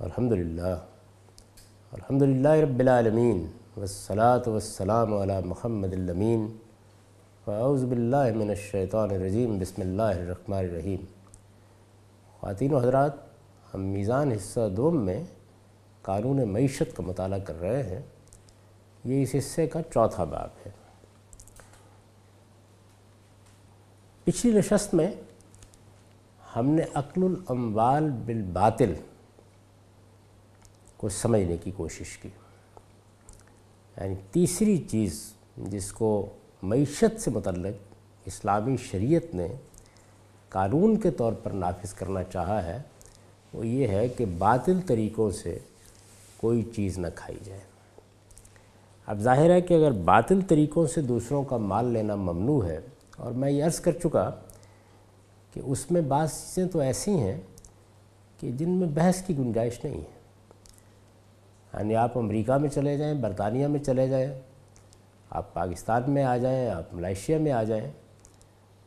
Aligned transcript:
الحمد 0.00 0.32
للہ 0.32 0.76
الحمد 1.92 2.22
للہ 2.22 2.48
رب 2.48 2.78
العالمین، 2.78 3.46
والصلاة 3.76 4.42
والسلام 4.46 5.14
علی 5.14 5.32
محمد 5.44 5.92
الامین۔ 5.92 6.56
فاعوذ 7.44 7.84
باللہ 7.84 8.32
من 8.34 8.48
الشیطان 8.48 9.10
الرجیم، 9.10 9.58
بسم 9.58 9.82
اللہ 9.82 10.02
الرحمن 10.02 10.58
الرحیم۔ 10.58 11.04
خواتین 12.40 12.74
و 12.74 12.78
حضرات، 12.78 13.12
ہم 13.74 13.80
میزان 13.80 14.32
حصہ 14.32 14.68
دوم 14.76 15.04
میں 15.04 15.24
قانون 16.02 16.52
معیشت 16.52 16.96
کا 16.96 17.02
مطالعہ 17.02 17.38
کر 17.38 17.60
رہے 17.60 17.82
ہیں۔ 17.82 18.02
یہ 19.04 19.22
اس 19.22 19.34
حصے 19.38 19.66
کا 19.66 19.82
چوتھا 19.82 20.24
باب 20.24 20.48
ہے۔ 20.66 20.70
پچھلی 24.24 24.58
نشست 24.58 24.94
میں 24.94 25.10
ہم 26.56 26.66
نے 26.66 26.82
عقل 26.94 27.22
الاموال 27.22 28.10
بالباطل 28.10 28.94
کو 31.00 31.08
سمجھنے 31.08 31.56
کی 31.56 31.70
کوشش 31.70 32.18
کی۔ 32.18 32.28
یعنی 33.96 34.14
تیسری 34.30 34.76
چیز 34.78 35.32
جس 35.56 35.92
کو 35.92 36.26
معیشت 36.62 37.20
سے 37.20 37.30
متعلق 37.30 37.94
اسلامی 38.26 38.76
شریعت 38.76 39.34
نے 39.34 39.48
قانون 40.48 41.00
کے 41.00 41.10
طور 41.10 41.32
پر 41.32 41.50
نافذ 41.50 41.92
کرنا 41.94 42.22
چاہا 42.24 42.64
ہے، 42.66 42.82
وہ 43.54 43.66
یہ 43.66 43.88
ہے 43.88 44.08
کہ 44.08 44.24
باطل 44.38 44.80
طریقوں 44.86 45.30
سے 45.30 45.58
کوئی 46.36 46.62
چیز 46.76 46.98
نہ 46.98 47.06
کھائی 47.14 47.38
جائے۔ 47.44 47.60
اب 49.06 49.18
ظاہر 49.18 49.50
ہے 49.50 49.60
کہ 49.60 49.74
اگر 49.74 49.90
باطل 49.90 50.40
طریقوں 50.48 50.86
سے 50.86 51.00
دوسروں 51.00 51.42
کا 51.44 51.56
مال 51.56 51.84
لینا 51.84 52.14
ممنوع 52.14 52.64
ہے، 52.64 52.80
اور 53.16 53.32
میں 53.32 53.50
یہ 53.50 53.64
عرض 53.64 53.80
کر 53.80 53.92
چکا 53.92 54.30
کہ 55.54 55.60
اس 55.64 55.90
میں 55.90 56.00
بعض 56.00 56.30
چیزیں 56.30 56.68
تو 56.68 56.78
ایسی 56.78 57.10
ہیں 57.10 57.40
کہ 58.40 58.50
جن 58.50 58.70
میں 58.70 58.88
بحث 58.94 59.22
کی 59.22 59.38
گنجائش 59.38 59.84
نہیں 59.84 60.00
ہے۔ 60.00 60.19
یعنی 61.74 61.96
آپ 61.96 62.18
امریکہ 62.18 62.52
میں 62.52 62.68
چلے 62.68 62.96
جائیں، 62.96 63.14
برطانیہ 63.14 63.66
میں 63.66 63.80
چلے 63.80 64.08
جائیں، 64.08 64.40
آپ 65.30 65.54
پاکستان 65.54 66.02
میں 66.06 66.24
آ 66.24 66.36
جائیں، 66.36 66.70
آپ 66.70 66.94
ملائیشیا 66.94 67.38
میں 67.38 67.52
آ 67.52 67.62
جائیں۔ 67.62 67.90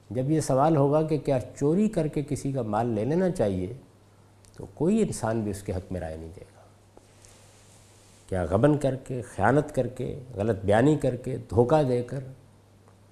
جب 0.09 0.31
یہ 0.31 0.39
سوال 0.39 0.75
ہوگا 0.75 1.01
کہ 1.01 1.17
کیا 1.17 1.37
چوری 1.59 1.89
کر 1.89 2.07
کے 2.07 2.23
کسی 2.29 2.51
کا 2.51 2.61
مال 2.61 2.87
لے 2.87 3.05
لینا 3.05 3.31
چاہیے، 3.31 3.73
تو 4.57 4.65
کوئی 4.73 5.01
انسان 5.01 5.41
بھی 5.41 5.51
اس 5.51 5.63
کے 5.63 5.73
حق 5.73 5.91
میں 5.91 6.01
رائے 6.01 6.17
نہیں 6.17 6.29
دے 6.35 6.41
گا۔ 6.41 6.61
کیا 8.29 8.45
غبن 8.49 8.77
کر 8.77 8.95
کے، 8.95 9.21
خیانت 9.21 9.75
کر 9.75 9.87
کے، 9.87 10.19
غلط 10.35 10.59
بیانی 10.65 10.95
کر 10.95 11.15
کے، 11.15 11.37
دھوکہ 11.37 11.83
دے 11.83 12.03
کر 12.03 12.19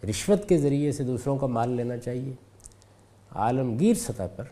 رشوت 0.09 0.49
کے 0.49 0.57
ذریعے 0.57 0.91
سے 0.91 1.03
دوسروں 1.03 1.37
کا 1.37 1.47
مال 1.47 1.69
لینا 1.69 1.97
چاہیے؟ 1.97 2.33
عالمگیر 3.31 3.93
سطح 3.93 4.23
پر 4.35 4.43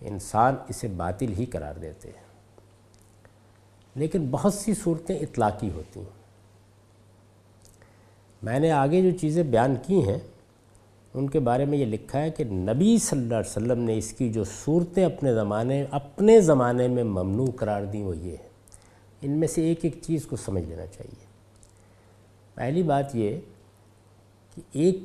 انسان 0.00 0.54
اسے 0.68 0.88
باطل 0.88 1.32
ہی 1.38 1.46
قرار 1.46 1.74
دیتے 1.74 2.08
ہیں۔ 2.08 2.29
لیکن 3.94 4.28
بہت 4.30 4.54
سی 4.54 4.74
صورتیں 4.74 5.18
اطلاقی 5.18 5.70
ہوتی 5.70 6.00
ہیں۔ 6.00 6.20
میں 8.42 8.58
نے 8.58 8.70
آگے 8.70 9.02
جو 9.02 9.18
چیزیں 9.18 9.42
بیان 9.42 9.74
کی 9.86 10.08
ہیں، 10.08 10.18
ان 11.14 11.28
کے 11.28 11.40
بارے 11.40 11.64
میں 11.64 11.78
یہ 11.78 11.86
لکھا 11.86 12.22
ہے 12.22 12.30
کہ 12.30 12.44
نبی 12.44 12.98
صلی 12.98 13.18
اللہ 13.18 13.34
علیہ 13.34 13.50
وسلم 13.50 13.78
نے 13.78 13.98
اس 13.98 14.12
کی 14.12 14.32
جو 14.32 14.44
صورتیں 14.44 15.04
اپنے 15.04 15.34
زمانے 15.34 15.84
اپنے 15.90 16.40
زمانے 16.40 16.88
میں 16.88 17.04
ممنوع 17.04 17.46
قرار 17.56 17.84
دیں، 17.84 18.04
وہ 18.04 18.16
یہ 18.16 18.30
ہے 18.30 18.48
ان 19.22 19.30
میں 19.30 19.48
سے 19.48 19.62
ایک 19.62 19.78
ایک 19.82 19.96
چیز 20.02 20.26
کو 20.26 20.36
سمجھ 20.36 20.64
لینا 20.64 20.86
چاہیے۔ 20.86 21.26
پہلی 22.54 22.82
بات 22.82 23.16
یہ 23.16 23.40
کہ 24.54 24.62
ایک 24.72 24.98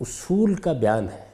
اصول 0.00 0.54
کا 0.54 0.72
بیان 0.72 1.08
ہے۔ 1.08 1.26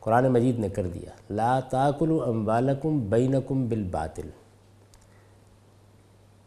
قرآن 0.00 0.28
مجید 0.28 0.58
نے 0.58 0.68
کر 0.68 0.86
دیا، 0.86 1.10
لا 1.30 1.60
تاکلوا 1.60 2.28
اموالکم 2.28 3.10
بینکم 3.10 3.68
بالباطل۔ 3.68 4.28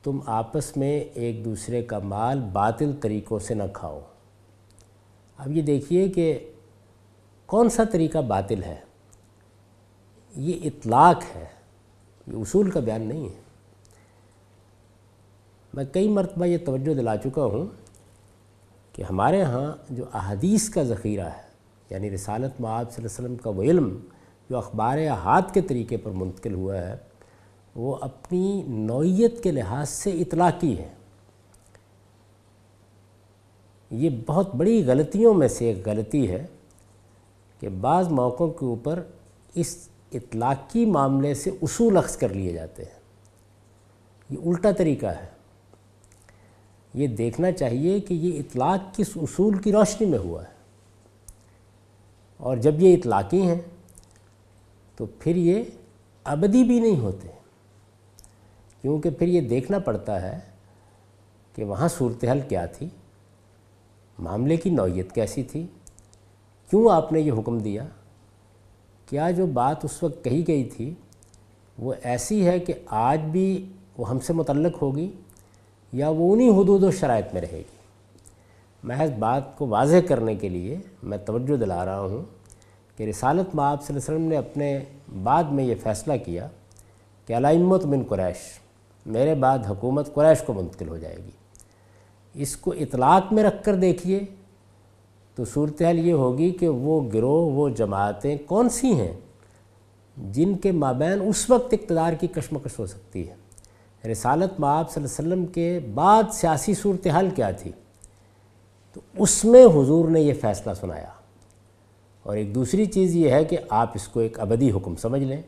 تم 0.04 0.20
آپس 0.26 0.78
میں 0.78 1.00
ایک 1.00 1.46
دوسرے 1.46 1.84
کا 1.84 2.00
مال 2.00 2.40
باطل 2.40 2.92
طریقوں 3.02 3.40
سے 3.40 3.54
نہ 3.54 3.64
کھاؤ۔ 3.74 4.02
اب 5.38 5.52
یہ 5.52 5.62
دیکھیے 5.62 6.10
کہ 6.10 6.52
کون 7.46 7.70
سا 7.70 7.84
طریقہ 7.84 8.18
باطل 8.18 8.64
ہے۔ 8.64 8.76
یہ 10.36 10.54
اطلاق 10.64 11.36
ہے، 11.36 11.46
یہ 12.28 12.36
اصول 12.36 12.72
کا 12.72 12.80
بیان 12.80 13.02
نہیں 13.02 13.26
ہے۔ 13.26 13.42
میں 15.74 15.86
کئی 15.92 16.08
مرتبہ 16.08 16.46
یہ 16.46 16.58
توجہ 16.66 16.94
دلا 16.94 17.18
چکا 17.18 17.44
ہوں 17.44 17.66
کہ 18.94 19.04
ہمارے 19.10 19.42
ہاں 19.42 19.74
جو 19.90 20.06
احادیث 20.14 20.70
کا 20.70 20.84
ذخیرہ 20.84 21.26
ہے 21.26 21.42
یعنی 21.90 22.12
رسالت 22.12 22.62
معاب 22.62 22.92
صلی 22.92 23.04
اللہ 23.04 23.18
علیہ 23.18 23.26
وسلم 23.26 23.36
کا 23.36 23.50
وہ 23.50 23.64
علم 23.64 24.00
جو 24.50 24.58
اخبار 24.58 24.98
احاد 24.98 25.42
کے 25.54 25.62
طریقے 25.62 25.98
پر 25.98 26.12
منتقل 26.12 26.54
ہوا 26.54 26.78
ہے 26.78 26.96
وہ 27.78 27.98
اپنی 28.02 28.64
نوعیت 28.68 29.44
کے 29.44 29.52
لحاظ 29.52 29.90
سے 29.90 30.10
اطلاقی 30.10 30.78
ہے۔ 30.78 30.94
یہ 33.92 34.10
بہت 34.26 34.56
بڑی 34.56 34.84
غلطیوں 34.88 35.34
میں 35.34 35.48
سے 35.48 35.66
ایک 35.66 35.88
غلطی 35.88 36.32
ہے 36.32 36.46
کہ 37.60 37.70
بعض 37.70 38.08
موقعوں 38.08 38.50
کے 38.50 38.66
اوپر 38.66 39.04
اس 39.56 39.90
اطلاقی 40.12 40.86
معاملے 40.86 41.34
سے 41.34 41.50
اصول 41.62 41.98
اخذ 41.98 42.18
کر 42.18 42.30
لیے 42.30 42.54
جاتے 42.54 42.84
ہیں۔ 42.84 43.00
یہ 44.30 44.38
الٹا 44.46 44.72
طریقہ 44.72 45.06
ہے۔ 45.06 45.28
یہ 46.94 47.08
دیکھنا 47.08 47.52
چاہیے 47.52 48.00
کہ 48.00 48.14
یہ 48.14 48.40
اطلاق 48.40 48.98
کس 48.98 49.10
اصول 49.16 49.58
کی 49.58 49.72
روشنی 49.72 50.08
میں 50.08 50.20
ہوا 50.20 50.44
ہے۔ 50.44 50.54
اور 52.38 52.58
جب 52.58 52.82
یہ 52.82 52.98
اطلاقی 52.98 53.42
ہیں 53.42 53.62
تو 54.96 55.06
پھر 55.20 55.36
یہ 55.36 55.64
ابدی 56.24 56.64
بھی 56.64 56.80
نہیں 56.80 57.00
ہوتے۔ 57.00 57.37
کیونکہ 58.88 59.10
پھر 59.20 59.28
یہ 59.28 59.42
دیکھنا 59.48 59.78
پڑتا 59.86 60.22
ہے 60.22 60.38
کہ 61.56 61.64
وہاں 61.66 61.88
صورتحال 61.88 62.40
کیا 62.50 62.66
تھی، 62.66 62.88
معاملے 64.18 64.56
کی 64.58 64.70
نوعیت 64.70 65.12
کیسی 65.14 65.42
تھی، 65.44 65.66
کیوں 66.70 66.90
آپ 66.92 67.12
نے 67.12 67.20
یہ 67.20 67.32
حکم 67.40 67.58
دیا؟ 67.60 67.84
کیا 69.08 69.30
جو 69.32 69.46
بات 69.58 69.84
اس 69.86 70.02
وقت 70.04 70.24
کہی 70.24 70.48
گئی 70.48 70.64
تھی 70.70 70.94
وہ 71.78 71.94
ایسی 72.04 72.46
ہے 72.46 72.58
کہ 72.60 72.74
آج 73.00 73.26
بھی 73.32 73.48
وہ 73.98 74.10
ہم 74.10 74.20
سے 74.20 74.34
متعلق 74.34 74.82
ہوگی 74.82 75.10
یا 75.94 76.10
وہ 76.10 76.32
انہی 76.34 76.50
حدود 76.60 76.84
و 76.84 76.92
شرائط 77.00 77.34
میں 77.34 77.42
رہے 77.42 77.58
گی؟ 77.58 77.76
محض 78.84 79.12
بات 79.20 79.58
کو 79.58 79.68
واضح 79.68 80.06
کرنے 80.08 80.36
کے 80.36 80.50
لیے 80.50 80.78
میں 81.04 81.18
توجہ 81.26 81.58
دلا 81.58 81.84
رہا 81.86 82.00
ہوں 82.00 82.24
کہ 82.98 83.10
رسالت 83.10 83.56
مآب 83.56 83.84
صلی 83.84 83.96
اللہ 83.96 84.06
علیہ 84.06 84.16
وسلم 84.16 84.30
نے 84.30 84.38
اپنے 84.38 84.80
بعد 85.24 85.52
میں 85.52 85.64
یہ 85.64 85.76
فیصلہ 85.84 86.14
کیا 86.26 86.48
کہ 87.28 87.38
علائمت 87.38 87.86
من 87.86 88.04
قریش 88.10 88.48
میرے 89.08 89.36
بعد 89.36 89.60
حکومت 89.70 90.14
قریش 90.14 90.42
کو 90.42 90.54
منتقل 90.54 90.88
ہو 90.88 90.98
جائے 90.98 91.18
گی۔ 91.18 91.32
اس 92.34 92.58
کو 92.58 92.72
اطلاق 92.72 93.34
میں 93.34 93.44
رکھ 93.44 93.64
کر 93.64 93.76
دیکھیے 93.76 94.20
تو 95.36 95.46
صورتحال 95.46 96.00
یہ 96.00 96.14
ہوگی 96.14 96.52
کہ 96.52 96.68
وہ 96.68 97.02
گروہ، 97.14 97.52
وہ 97.52 97.70
جماعتیں 97.70 98.38
کون 98.46 98.70
سی 98.70 98.94
ہیں 98.94 99.14
جن 100.18 100.58
کے 100.58 100.72
مابین 100.72 101.20
اس 101.30 101.50
وقت 101.50 101.74
اقتدار 101.74 102.14
کی 102.14 102.28
کشمکش 102.28 102.80
ہو 102.80 102.86
سکتی 102.86 103.30
ہے۔ 103.30 103.36
رسالت 104.12 104.60
مآب 104.60 104.92
صلی 104.92 105.04
اللہ 105.04 105.20
علیہ 105.20 105.34
وسلم 105.34 105.54
کے 105.54 105.80
بعد 105.94 106.24
سیاسی 106.34 106.74
صورتحال 106.74 107.30
کیا 107.36 107.52
تھی؟ 107.52 107.72
تو 108.94 109.02
اس 109.18 109.46
میں 109.46 109.66
حضور 109.66 110.10
نے 110.10 110.22
یہ 110.22 110.34
فیصلہ 110.34 110.74
سنایا۔ 110.74 111.10
اور 112.24 112.36
ایک 112.36 112.56
دوسری 112.56 112.86
چیز 112.86 113.16
یہ 113.16 113.32
ہے 113.32 113.46
کہ 113.46 113.58
آپ 113.70 113.92
اس 113.96 114.08
کو 114.08 114.20
ایک 114.20 114.40
ابدی 114.40 114.72
حکم 114.72 114.96
سمجھ 114.96 115.24
لیں۔ 115.24 115.42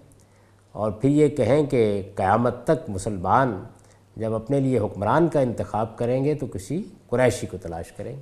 اور 0.72 0.92
پھر 0.92 1.10
یہ 1.10 1.28
کہیں 1.28 1.66
کہ 1.66 2.12
قیامت 2.16 2.64
تک 2.64 2.90
مسلمان 2.90 3.64
جب 4.16 4.34
اپنے 4.34 4.60
لیے 4.60 4.80
حکمران 4.80 5.28
کا 5.28 5.40
انتخاب 5.40 5.98
کریں 5.98 6.26
گے 6.26 6.36
تو 6.36 6.48
کسی 6.48 6.84
قریشی 7.08 7.48
کو 7.48 7.58
تلاش 7.58 7.92
کریں 7.92 8.16
گے۔ 8.16 8.22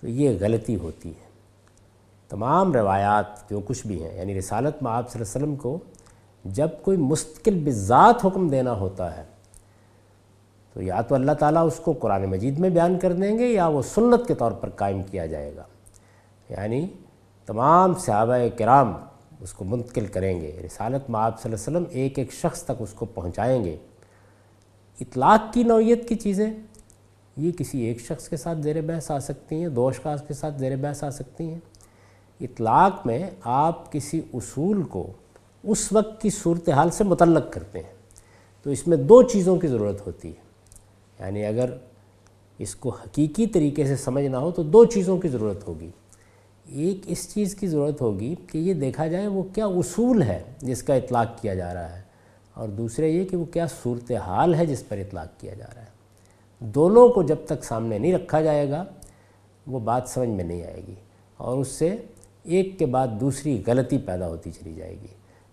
تو 0.00 0.08
یہ 0.08 0.36
غلطی 0.40 0.76
ہوتی 0.76 1.08
ہے۔ 1.08 1.28
تمام 2.28 2.72
روایات 2.72 3.50
جو 3.50 3.60
کچھ 3.60 3.86
بھی 3.86 4.04
ہیں 4.04 4.18
یعنی 4.18 4.38
رسالت 4.38 4.82
میں 4.82 4.92
آپ 4.92 5.10
صلی 5.10 5.22
اللہ 5.22 5.36
علیہ 5.36 5.46
وسلم 5.46 5.56
کو 5.56 5.78
جب 6.44 6.68
کوئی 6.82 6.96
مستقل 6.96 7.62
بذات 7.64 8.26
حکم 8.26 8.48
دینا 8.48 8.72
ہوتا 8.72 9.16
ہے، 9.16 9.22
تو 10.72 10.82
یا 10.82 11.00
تو 11.00 11.14
اللہ 11.14 11.32
تعالیٰ 11.32 11.66
اس 11.66 11.80
کو 11.84 11.92
قرآن 11.92 12.24
مجید 12.24 12.58
میں 12.58 12.70
بیان 12.70 12.98
کر 12.98 13.12
دیں 13.12 13.38
گے 13.38 13.46
یا 13.46 13.66
وہ 13.66 13.82
سنت 13.82 14.28
کے 14.28 14.34
طور 14.34 14.52
پر 14.52 14.68
قائم 14.70 15.02
کیا 15.02 15.26
جائے 15.26 15.56
گا۔ 15.56 15.62
یعنی 16.48 16.86
تمام 17.46 17.94
صحابہ 17.94 18.34
کرام 18.58 18.94
اس 19.40 19.52
کو 19.52 19.64
منتقل 19.64 20.06
کریں 20.06 20.40
گے۔ 20.40 20.62
رسالت 20.66 21.10
میں 21.10 21.20
آپ 21.20 21.42
صلی 21.42 21.52
اللہ 21.52 21.68
علیہ 21.68 21.78
وسلم 21.78 22.00
ایک 22.00 22.18
ایک 22.18 22.32
شخص 22.32 22.62
تک 22.62 22.72
اس 22.78 22.92
کو 22.92 23.06
پہنچائیں 23.06 23.64
گے۔ 23.64 23.76
اطلاق 25.00 25.52
کی 25.52 25.62
نوعیت 25.62 26.08
کی 26.08 26.14
چیزیں، 26.14 26.50
یہ 27.36 27.52
کسی 27.52 27.80
ایک 27.80 28.00
شخص 28.00 28.28
کے 28.28 28.36
ساتھ 28.36 28.58
زیر 28.58 28.80
بحث 28.80 29.10
آ 29.10 29.18
سکتی 29.18 29.56
ہیں، 29.56 29.68
دو 29.68 29.88
اشخاص 29.88 30.22
کے 30.28 30.34
ساتھ 30.34 30.58
زیر 30.58 30.76
بحث 30.76 31.04
آ 31.04 31.10
سکتی 31.10 31.50
ہیں۔ 31.50 31.58
اطلاق 32.40 33.06
میں 33.06 33.30
آپ 33.44 33.92
کسی 33.92 34.20
اصول 34.34 34.82
کو 34.82 35.12
اس 35.62 35.92
وقت 35.92 36.22
کی 36.22 36.30
صورتحال 36.30 36.90
سے 36.90 37.04
متعلق 37.04 37.52
کرتے 37.52 37.78
ہیں۔ 37.78 37.98
تو 38.62 38.70
اس 38.70 38.86
میں 38.86 38.96
دو 38.96 39.22
چیزوں 39.22 39.56
کی 39.56 39.66
ضرورت 39.66 40.06
ہوتی 40.06 40.28
ہے۔ 40.28 40.48
یعنی 41.20 41.44
اگر 41.44 41.70
اس 42.58 42.76
کو 42.76 42.88
حقیقی 42.88 43.46
طریقے 43.46 43.86
سے 43.86 43.96
سمجھنا 43.96 44.38
ہو 44.38 44.50
تو 44.50 44.62
دو 44.62 44.84
چیزوں 44.84 45.18
کی 45.18 45.28
ضرورت 45.28 45.68
ہوگی۔ 45.68 45.90
ایک 46.74 47.00
اس 47.06 47.34
چیز 47.34 47.54
کی 47.54 47.66
ضرورت 47.66 48.00
ہوگی 48.00 48.34
کہ 48.46 48.58
یہ 48.58 48.74
دیکھا 48.74 49.06
جائے 49.06 49.26
وہ 49.26 49.42
کیا 49.42 49.66
اصول 49.66 50.22
ہے 50.22 50.42
جس 50.58 50.82
کا 50.82 50.94
اطلاق 50.94 51.40
کیا 51.42 51.54
جا 51.54 51.74
رہا 51.74 51.96
ہے 51.96 52.02
اور 52.54 52.68
دوسرے 52.68 53.08
یہ 53.08 53.24
کہ 53.24 53.36
وہ 53.36 53.44
کیا 53.44 53.66
صورتحال 53.82 54.54
ہے 54.54 54.66
جس 54.66 54.88
پر 54.88 54.98
اطلاق 54.98 55.40
کیا 55.40 55.54
جا 55.54 55.66
رہا 55.74 55.82
ہے۔ 55.82 55.86
دونوں 56.60 57.08
کو 57.08 57.22
جب 57.22 57.36
تک 57.46 57.64
سامنے 57.64 57.98
نہیں 57.98 58.14
رکھا 58.14 58.40
جائے 58.40 58.70
گا، 58.70 58.84
وہ 59.66 59.80
بات 59.80 60.08
سمجھ 60.08 60.28
میں 60.28 60.44
نہیں 60.44 60.64
آئے 60.64 60.82
گی 60.88 60.94
اور 61.36 61.58
اس 61.58 61.68
سے 61.68 61.96
ایک 62.42 62.78
کے 62.78 62.86
بعد 62.86 63.08
دوسری 63.20 63.62
غلطی 63.66 63.98
پیدا 63.98 64.28
ہوتی 64.28 64.50
چلی 64.50 64.74
جائے 64.74 64.96
گی۔ 65.02 65.06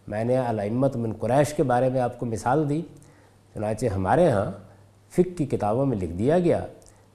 میں 0.08 0.24
نے 0.24 0.38
علامت 0.38 0.96
من 0.96 1.14
قریش 1.20 1.54
کے 1.54 1.64
بارے 1.64 1.90
میں 1.90 2.02
آپ 2.02 2.20
کو 2.20 2.26
مثال 2.26 2.70
دی، 2.70 2.82
چنانچہ 3.54 3.86
ہمارے 3.86 4.30
ہاں 4.30 4.52
فک 5.10 5.38
کی 5.38 5.46
کتابوں 5.46 5.86
میں 5.86 5.98
لکھ 5.98 6.12
دیا 6.12 6.40
گیا 6.40 6.66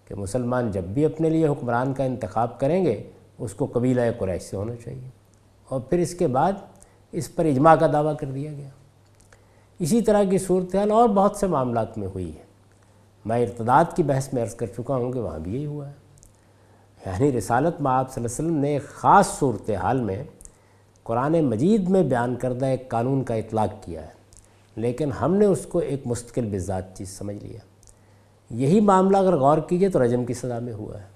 کہ 0.05 0.14
مسلمان 0.14 0.70
جب 0.70 0.85
بھی 0.85 1.05
اپنے 1.05 1.31
لیے 1.31 1.47
حکمران 1.47 1.94
کا 1.94 2.05
انتخاب 2.05 2.61
کریں 2.61 2.85
گے 2.85 3.02
اس 3.41 3.55
کو 3.55 3.67
قبیلہ 3.67 4.01
قریش 4.19 4.43
سے 4.43 4.57
ہونا 4.57 4.77
چاہیے۔ 4.85 5.09
اور 5.69 5.81
پھر 5.81 5.99
اس 5.99 6.15
کے 6.15 6.27
بعد 6.27 6.53
اس 7.13 7.35
پر 7.35 7.45
اجماع 7.45 7.75
کا 7.75 7.87
دعویٰ 7.93 8.17
کر 8.17 8.27
دیا 8.27 8.53
گیا۔ 8.53 8.69
اسی 9.79 10.03
طرح 10.03 10.25
کی 10.25 10.39
صورتحال 10.39 10.91
اور 10.91 11.09
بہت 11.09 11.37
سے 11.37 11.47
معاملات 11.47 11.99
میں 11.99 12.09
ہوئی 12.09 12.37
ہے۔ 12.37 12.43
میں 13.25 13.43
ارتداد 13.43 13.85
کی 13.97 14.03
بحث 14.03 14.33
میں 14.33 14.43
عرض 14.43 14.55
کر 14.55 14.67
چکا 14.67 14.95
ہوں 14.95 15.13
کہ 15.13 15.21
وہاں 15.21 15.39
بھی 15.39 15.55
یہی 15.55 15.67
ہوا 15.67 15.89
ہے۔ 15.89 15.93
یعنی 17.07 17.33
رسالت 17.33 17.81
میں 17.81 17.93
آپ 17.93 18.13
صلی 18.13 18.25
اللہ 18.25 18.35
علیہ 18.35 18.49
وسلم 18.49 18.63
نے 18.63 18.73
ایک 18.73 18.85
خاص 18.85 19.39
صورتحال 19.39 20.01
میں 20.01 20.25
قرآن 21.03 21.45
مجید 21.45 21.89
میں 21.89 22.03
بیان 22.03 22.37
کردہ 22.37 22.67
ایک 22.67 22.89
قانون 22.89 23.25
کا 23.25 23.35
اطلاق 23.35 23.85
کیا 23.85 24.03
ہے۔ 24.03 24.21
لیکن 24.77 25.13
ہم 25.13 25.35
نے 25.35 25.45
اس 25.45 25.67
کو 25.67 25.79
ایک 25.79 26.03
مستقل 26.07 26.49
بذات 26.53 26.99
چیز 26.99 27.19
سمجھ 27.19 27.45
لیا۔ 27.45 27.59
یہی 28.51 28.81
معاملہ 28.81 29.17
اگر 29.17 29.37
غور 29.37 29.59
کیجیے 29.59 29.89
تو 29.89 30.05
رجم 30.05 30.25
کی 30.25 30.35
سزا 30.35 30.59
میں 30.59 30.73
ہوا 30.73 31.01
ہے۔ 31.01 31.10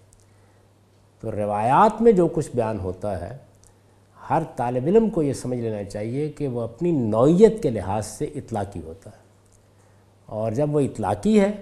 تو 1.21 1.33
روایات 1.33 2.03
میں 2.03 2.13
جو 2.13 2.29
کچھ 2.29 2.51
بیان 2.55 2.79
ہوتا 2.79 3.21
ہے، 3.21 3.37
ہر 4.31 4.43
طالب 4.57 4.87
علم 4.87 5.11
کو 5.11 5.23
یہ 5.23 5.33
سمجھ 5.33 5.59
لینا 5.59 5.85
چاہیے 5.85 6.29
کہ 6.29 6.49
وہ 6.49 6.61
اپنی 6.61 6.93
نوعیت 6.93 7.63
کے 7.63 7.71
لحاظ 7.71 8.07
سے 8.07 8.25
اطلاقی 8.25 8.81
ہوتا 8.85 9.11
ہے۔ 9.11 9.25
اور 10.27 10.53
جب 10.53 10.75
وہ 10.75 10.81
اطلاقی 10.81 11.41
ہے، 11.41 11.53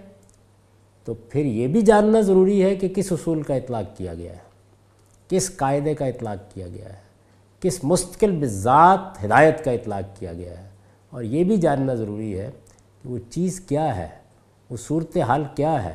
تو 1.04 1.14
پھر 1.14 1.44
یہ 1.44 1.66
بھی 1.66 1.82
جاننا 1.82 2.20
ضروری 2.20 2.62
ہے 2.62 2.76
کہ 2.76 2.88
کس 2.88 3.12
اصول 3.12 3.42
کا 3.42 3.54
اطلاق 3.54 3.96
کیا 3.96 4.14
گیا 4.14 4.32
ہے، 4.32 4.52
کس 5.28 5.56
قاعدے 5.56 5.94
کا 5.94 6.06
اطلاق 6.06 6.54
کیا 6.54 6.66
گیا 6.68 6.88
ہے، 6.88 7.02
کس 7.60 7.80
مستقل 7.82 8.30
بذات 8.30 9.24
ہدایت 9.24 9.64
کا 9.64 9.70
اطلاق 9.70 10.20
کیا 10.20 10.32
گیا 10.32 10.62
ہے۔ 10.62 10.68
اور 11.10 11.22
یہ 11.22 11.44
بھی 11.44 11.56
جاننا 11.56 11.94
ضروری 11.94 12.40
ہے 12.40 12.50
کہ 13.02 13.08
وہ 13.08 13.18
چیز 13.30 13.60
کیا 13.60 13.96
ہے، 13.96 14.08
وہ 14.70 14.76
صورتحال 14.76 15.44
کیا 15.54 15.84
ہے، 15.84 15.94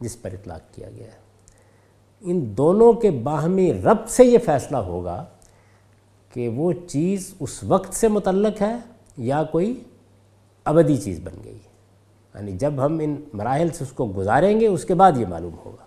جس 0.00 0.22
پر 0.22 0.32
اطلاق 0.32 0.74
کیا 0.74 0.90
گیا 0.90 1.06
ہے۔ 1.06 1.21
ان 2.22 2.56
دونوں 2.56 2.92
کے 2.92 3.10
باہمی 3.10 3.72
ربط 3.72 4.10
سے 4.10 4.24
یہ 4.24 4.38
فیصلہ 4.38 4.76
ہوگا 4.76 5.24
کہ 6.32 6.48
وہ 6.48 6.72
چیز 6.86 7.34
اس 7.40 7.62
وقت 7.64 7.94
سے 7.94 8.08
متعلق 8.08 8.62
ہے 8.62 8.76
یا 9.16 9.42
کوئی 9.42 9.82
ابدی 10.64 10.96
چیز 10.96 11.20
بن 11.24 11.44
گئی 11.44 11.58
یعنی 12.34 12.52
جب 12.52 12.72
ہم 12.78 12.98
ان 13.02 13.16
مراحل 13.32 13.68
سے 13.68 13.84
اس 13.84 13.92
کو 13.92 14.12
گزاریں 14.16 14.60
گے، 14.60 14.66
اس 14.66 14.84
کے 14.84 14.94
بعد 14.94 15.12
یہ 15.16 15.26
معلوم 15.26 15.54
ہوگا۔ 15.64 15.84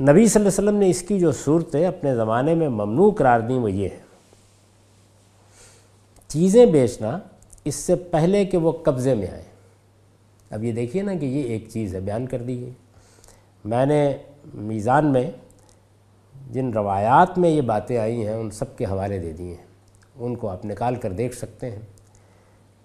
نبی 0.00 0.26
صلی 0.26 0.40
اللہ 0.40 0.48
علیہ 0.48 0.68
وسلم 0.68 0.76
نے 0.76 0.90
اس 0.90 1.02
کی 1.02 1.18
جو 1.18 1.32
صورتیں 1.32 1.86
اپنے 1.86 2.14
زمانے 2.14 2.54
میں 2.54 2.68
ممنوع 2.68 3.10
قرار 3.10 3.40
دیں، 3.40 3.58
وہ 3.58 3.70
یہ 3.70 3.88
ہے 3.88 4.00
چیزیں 6.28 6.66
بیچنا 6.66 7.18
اس 7.64 7.74
سے 7.74 7.94
پہلے 7.94 8.44
کہ 8.44 8.56
وہ 8.56 8.72
قبضے 8.72 9.14
میں 9.14 9.28
آئیں۔ 9.28 9.44
اب 10.50 10.64
یہ 10.64 10.72
دیکھیے 10.72 11.02
نا 11.02 11.14
کہ 11.14 11.26
یہ 11.26 11.42
ایک 11.42 11.68
چیز 11.70 11.94
ہے، 11.94 12.00
بیان 12.00 12.26
کر 12.26 12.42
دی 12.42 12.60
گئی 12.60 12.70
میں 13.64 13.86
نے 13.86 14.16
میزان 14.54 15.12
میں 15.12 15.30
جن 16.50 16.72
روایات 16.72 17.38
میں 17.38 17.50
یہ 17.50 17.60
باتیں 17.60 17.98
آئی 17.98 18.26
ہیں، 18.26 18.34
ان 18.34 18.50
سب 18.50 18.76
کے 18.76 18.84
حوالے 18.84 19.18
دے 19.18 19.32
دیے 19.32 19.54
ہیں۔ 19.54 19.64
ان 20.16 20.36
کو 20.36 20.48
آپ 20.48 20.64
نکال 20.64 20.94
کر 20.94 21.12
دیکھ 21.12 21.36
سکتے 21.36 21.70
ہیں۔ 21.70 21.82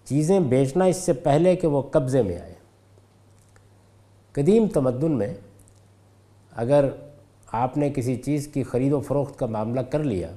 چیزیں 0.06 0.40
بیچنا 0.40 0.86
اس 0.86 0.98
سے 0.98 1.14
پہلے 1.14 1.56
کہ 1.56 1.68
وہ 1.68 1.82
قبضے 1.82 2.22
میں 2.22 2.40
آئے۔ 2.40 2.54
قدیم 4.32 4.68
تمدن 4.68 5.12
میں 5.12 5.34
اگر 6.52 6.90
آپ 7.52 7.78
نے 7.78 7.90
کسی 7.90 8.16
چیز 8.16 8.48
کی 8.48 8.64
خرید 8.64 8.94
و 8.94 9.02
فروخت 9.02 9.40
کا 9.40 9.46
معاملہ 9.46 9.80
کر 9.80 10.04
لیا 10.04 10.32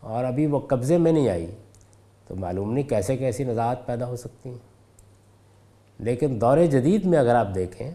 اور 0.00 0.24
ابھی 0.24 0.46
وہ 0.46 0.58
قبضے 0.58 0.98
میں 0.98 1.12
نہیں 1.12 1.28
آئی، 1.28 1.46
تو 2.26 2.36
معلوم 2.36 2.72
نہیں 2.72 2.88
کیسے 2.88 3.16
کیسی 3.16 3.44
نزاعت 3.44 3.86
پیدا 3.86 4.06
ہو 4.06 4.16
سکتی۔ 4.16 4.50
ہیں 4.50 4.72
لیکن 5.98 6.40
دور 6.40 6.58
جدید 6.58 7.04
میں 7.04 7.18
اگر 7.18 7.34
آپ 7.34 7.48
دیکھیں 7.54 7.90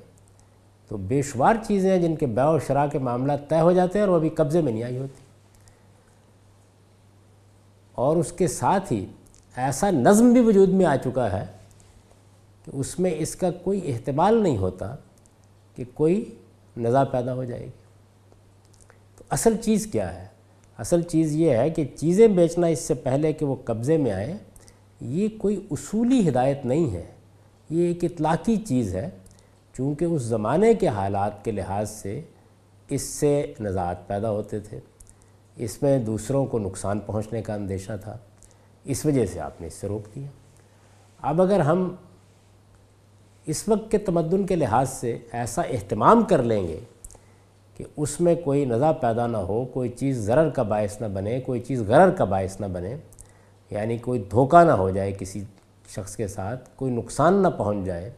تو 0.87 0.97
بے 0.97 1.21
شمار 1.21 1.55
چیزیں 1.67 1.91
ہیں 1.91 1.99
جن 1.99 2.15
کے 2.15 2.25
بیع 2.25 2.49
و 2.49 2.59
شراء 2.59 2.85
کے 2.91 2.99
معاملات 2.99 3.49
طے 3.49 3.59
ہو 3.59 3.71
جاتے 3.71 3.99
ہیں 3.99 4.03
اور 4.03 4.09
وہ 4.09 4.15
ابھی 4.15 4.29
قبضے 4.29 4.61
میں 4.61 4.71
نہیں 4.71 4.83
آئی 4.83 4.97
ہوتی۔ 4.97 5.23
اور 7.91 8.17
اس 8.17 8.31
کے 8.31 8.47
ساتھ 8.47 8.93
ہی 8.93 9.05
ایسا 9.55 9.91
نظم 9.91 10.33
بھی 10.33 10.41
وجود 10.41 10.69
میں 10.69 10.85
آ 10.85 10.95
چکا 10.95 11.31
ہے 11.31 11.45
کہ 12.65 12.71
اس 12.73 12.99
میں 12.99 13.11
اس 13.17 13.35
کا 13.35 13.51
کوئی 13.51 13.93
احتمال 13.93 14.43
نہیں 14.43 14.57
ہوتا 14.57 14.95
کہ 15.75 15.83
کوئی 15.93 16.35
نزا 16.77 17.03
پیدا 17.03 17.33
ہو 17.33 17.43
جائے 17.43 17.65
گی۔ 17.65 17.71
تو 19.17 19.23
اصل 19.29 19.57
چیز 19.57 19.87
کیا 19.87 20.21
ہے؟ 20.21 20.27
اصل 20.77 21.01
چیز 21.01 21.35
یہ 21.35 21.51
ہے 21.51 21.69
کہ 21.69 21.85
چیزیں 21.95 22.27
بیچنا 22.27 22.67
اس 22.67 22.79
سے 22.79 22.93
پہلے 22.93 23.33
کہ 23.33 23.45
وہ 23.45 23.55
قبضے 23.65 23.97
میں 23.97 24.11
آئیں، 24.11 24.37
یہ 25.01 25.27
کوئی 25.37 25.67
اصولی 25.71 26.29
ہدایت 26.29 26.65
نہیں 26.65 26.91
ہے۔ 26.91 27.03
یہ 27.69 27.87
ایک 27.87 28.03
اطلاقی 28.03 28.55
چیز 28.55 28.95
ہے۔ 28.95 29.09
چونکہ 29.77 30.05
اس 30.05 30.21
زمانے 30.21 30.73
کے 30.73 30.87
حالات 30.87 31.45
کے 31.45 31.51
لحاظ 31.51 31.89
سے 31.89 32.21
اس 32.89 33.01
سے 33.01 33.53
نزاعت 33.59 34.07
پیدا 34.07 34.29
ہوتے 34.29 34.59
تھے۔ 34.59 34.79
اس 35.55 35.81
میں 35.81 35.99
دوسروں 35.99 36.45
کو 36.45 36.59
نقصان 36.59 36.99
پہنچنے 36.99 37.41
کا 37.41 37.53
اندیشہ 37.53 37.91
تھا۔ 38.01 38.17
اس 38.83 39.05
وجہ 39.05 39.25
سے 39.25 39.39
آپ 39.39 39.61
نے 39.61 39.67
اس 39.67 39.73
سے 39.73 39.87
روک 39.87 40.15
دیا۔ 40.15 40.27
اب 41.21 41.41
اگر 41.41 41.59
ہم 41.59 41.95
اس 43.45 43.67
وقت 43.67 43.91
کے 43.91 43.97
تمدن 43.97 44.45
کے 44.45 44.55
لحاظ 44.55 44.89
سے 44.89 45.17
ایسا 45.31 45.61
اہتمام 45.61 46.23
کر 46.23 46.43
لیں 46.43 46.67
گے 46.67 46.79
کہ 47.75 47.83
اس 47.97 48.21
میں 48.21 48.35
کوئی 48.35 48.65
نزا 48.65 48.91
پیدا 48.91 49.27
نہ 49.27 49.37
ہو، 49.37 49.65
کوئی 49.65 49.89
چیز 49.89 50.17
ضرر 50.17 50.49
کا 50.49 50.63
باعث 50.63 51.01
نہ 51.01 51.07
بنے، 51.07 51.41
کوئی 51.41 51.61
چیز 51.61 51.81
غرر 51.81 52.11
کا 52.11 52.23
باعث 52.23 52.61
نہ 52.61 52.65
بنے 52.65 52.97
یعنی 53.69 53.97
کوئی 53.97 54.23
دھوکہ 54.31 54.63
نہ 54.63 54.71
ہو 54.71 54.89
جائے 54.89 55.11
کسی 55.11 55.43
شخص 55.89 56.15
کے 56.15 56.27
ساتھ، 56.27 56.69
کوئی 56.75 56.91
نقصان 56.91 57.33
نہ 57.33 57.47
پہنچ 57.47 57.85
جائے 57.85 58.11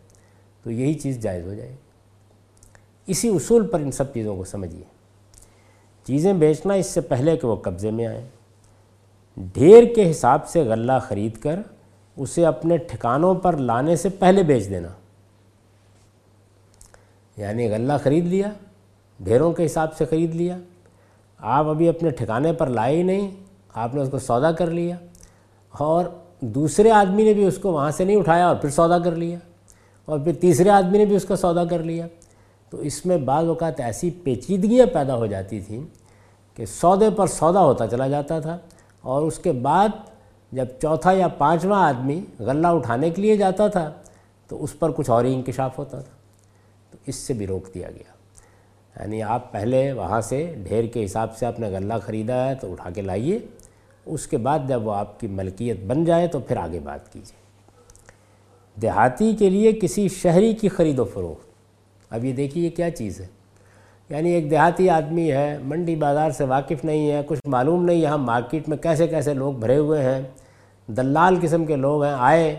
تو 0.63 0.71
یہی 0.71 0.93
چیز 0.93 1.19
جائز 1.19 1.47
ہو 1.47 1.53
جائے 1.53 1.75
اسی 3.07 3.29
اصول 3.29 3.67
پر 3.67 3.79
ان 3.79 3.91
سب 3.91 4.13
چیزوں 4.13 4.35
کو 4.35 4.43
سمجھیے۔ 4.43 4.83
چیزیں 6.03 6.33
بیچنا 6.33 6.73
اس 6.73 6.85
سے 6.85 7.01
پہلے 7.01 7.37
کہ 7.37 7.47
وہ 7.47 7.55
قبضے 7.55 7.91
میں 7.91 8.07
آئیں۔ 8.07 8.27
ڈھیر 9.37 9.83
کے 9.95 10.11
حساب 10.11 10.47
سے 10.47 10.63
غلہ 10.63 10.91
خرید 11.01 11.37
کر 11.37 11.59
اسے 12.17 12.45
اپنے 12.45 12.77
ٹھکانوں 12.77 13.35
پر 13.35 13.57
لانے 13.57 13.95
سے 13.95 14.09
پہلے 14.09 14.43
بیچ 14.43 14.69
دینا۔ 14.69 14.87
یعنی 17.37 17.71
غلہ 17.71 17.93
خرید 18.03 18.25
لیا، 18.25 18.49
ڈھیروں 19.19 19.53
کے 19.53 19.65
حساب 19.65 19.95
سے 19.95 20.05
خرید 20.05 20.35
لیا۔ 20.35 20.57
آپ 21.37 21.65
ابھی 21.65 21.89
اپنے 21.89 22.09
ٹھکانے 22.09 22.53
پر 22.53 22.67
لائے 22.67 22.95
ہی 22.95 23.03
نہیں، 23.03 23.31
آپ 23.73 23.95
نے 23.95 24.01
اس 24.01 24.09
کو 24.11 24.19
سودا 24.19 24.51
کر 24.51 24.67
لیا۔ 24.67 24.95
اور 25.69 26.05
دوسرے 26.39 26.91
آدمی 26.91 27.23
نے 27.23 27.33
بھی 27.33 27.45
اس 27.45 27.57
کو 27.57 27.71
وہاں 27.71 27.91
سے 27.91 28.03
نہیں 28.03 28.17
اٹھایا 28.17 28.47
اور 28.47 28.55
پھر 28.55 28.69
سودا 28.69 28.99
کر 28.99 29.15
لیا۔ 29.15 29.37
اور 30.09 30.19
پھر 30.19 30.33
تیسرے 30.33 30.69
آدمی 30.69 30.97
نے 30.97 31.05
بھی 31.05 31.15
اس 31.15 31.25
کا 31.25 31.35
سودا 31.35 31.65
کر 31.65 31.79
لیا۔ 31.79 32.07
تو 32.69 32.77
اس 32.77 33.05
میں 33.05 33.17
بعض 33.17 33.47
اوقات 33.47 33.79
ایسی 33.79 34.09
پیچیدگیاں 34.09 34.85
پیدا 34.93 35.15
ہو 35.15 35.25
جاتی 35.25 35.59
تھیں 35.59 35.83
کہ 36.55 36.65
سودے 36.65 37.09
پر 37.09 37.27
سودا 37.27 37.63
ہوتا 37.63 37.87
چلا 37.87 38.07
جاتا 38.07 38.39
تھا 38.39 38.57
اور 39.01 39.21
اس 39.21 39.39
کے 39.39 39.51
بعد 39.51 39.89
جب 40.51 40.65
چوتھا 40.81 41.11
یا 41.11 41.27
پانچواں 41.27 41.87
آدمی 41.87 42.21
غلہ 42.39 42.67
اٹھانے 42.67 43.09
کے 43.09 43.21
لیے 43.21 43.37
جاتا 43.37 43.67
تھا 43.67 43.91
تو 44.47 44.63
اس 44.63 44.79
پر 44.79 44.91
کچھ 44.91 45.09
اور 45.09 45.25
ہی 45.25 45.33
انکشاف 45.33 45.77
ہوتا 45.77 46.01
تھا۔ 46.01 46.11
تو 46.91 46.97
اس 47.05 47.15
سے 47.15 47.33
بھی 47.33 47.47
روک 47.47 47.73
دیا 47.73 47.91
گیا۔ 47.91 48.11
یعنی 49.01 49.23
آپ 49.23 49.51
پہلے 49.51 49.91
وہاں 49.91 50.21
سے 50.21 50.55
ڈھیر 50.63 50.83
کے 50.83 51.05
حساب 51.05 51.37
سے 51.37 51.45
آپ 51.45 51.59
نے 51.59 51.67
غلہ 51.67 51.93
خریدا 52.01 52.49
ہے 52.49 52.55
تو 52.55 52.71
اٹھا 52.71 52.89
کے 52.89 53.01
لائیے، 53.01 53.39
اس 54.05 54.27
کے 54.27 54.37
بعد 54.37 54.59
جب 54.67 54.87
وہ 54.87 54.93
آپ 54.93 55.19
کی 55.19 55.27
ملکیت 55.27 55.83
بن 55.87 56.05
جائے 56.05 56.27
تو 56.27 56.39
پھر 56.39 56.57
آگے 56.57 56.79
بات 56.79 57.13
کیجیے۔ 57.13 57.48
دیہاتی 58.81 59.35
کے 59.35 59.49
لیے 59.49 59.71
کسی 59.71 60.07
شہری 60.07 60.53
کی 60.53 60.69
خرید 60.69 60.99
و 60.99 61.03
فروخت۔ 61.03 61.49
اب 62.09 62.25
یہ 62.25 62.33
دیکھیے 62.33 62.65
یہ 62.65 62.69
کیا 62.69 62.91
چیز 62.91 63.21
ہے۔ 63.21 63.27
یعنی 64.09 64.31
ایک 64.31 64.51
دیہاتی 64.51 64.89
آدمی 64.89 65.31
ہے، 65.31 65.57
منڈی 65.63 65.95
بازار 65.95 66.31
سے 66.31 66.43
واقف 66.43 66.85
نہیں 66.85 67.11
ہے، 67.11 67.21
کچھ 67.25 67.39
معلوم 67.45 67.85
نہیں 67.85 67.97
یہاں 67.97 68.17
مارکیٹ 68.17 68.69
میں 68.69 68.77
کیسے 68.77 69.07
کیسے 69.07 69.33
لوگ 69.33 69.53
بھرے 69.53 69.77
ہوئے 69.77 70.03
ہیں۔ 70.03 70.21
دلال 70.87 71.37
قسم 71.41 71.65
کے 71.65 71.75
لوگ 71.75 72.03
ہیں، 72.03 72.13
آئے 72.17 72.55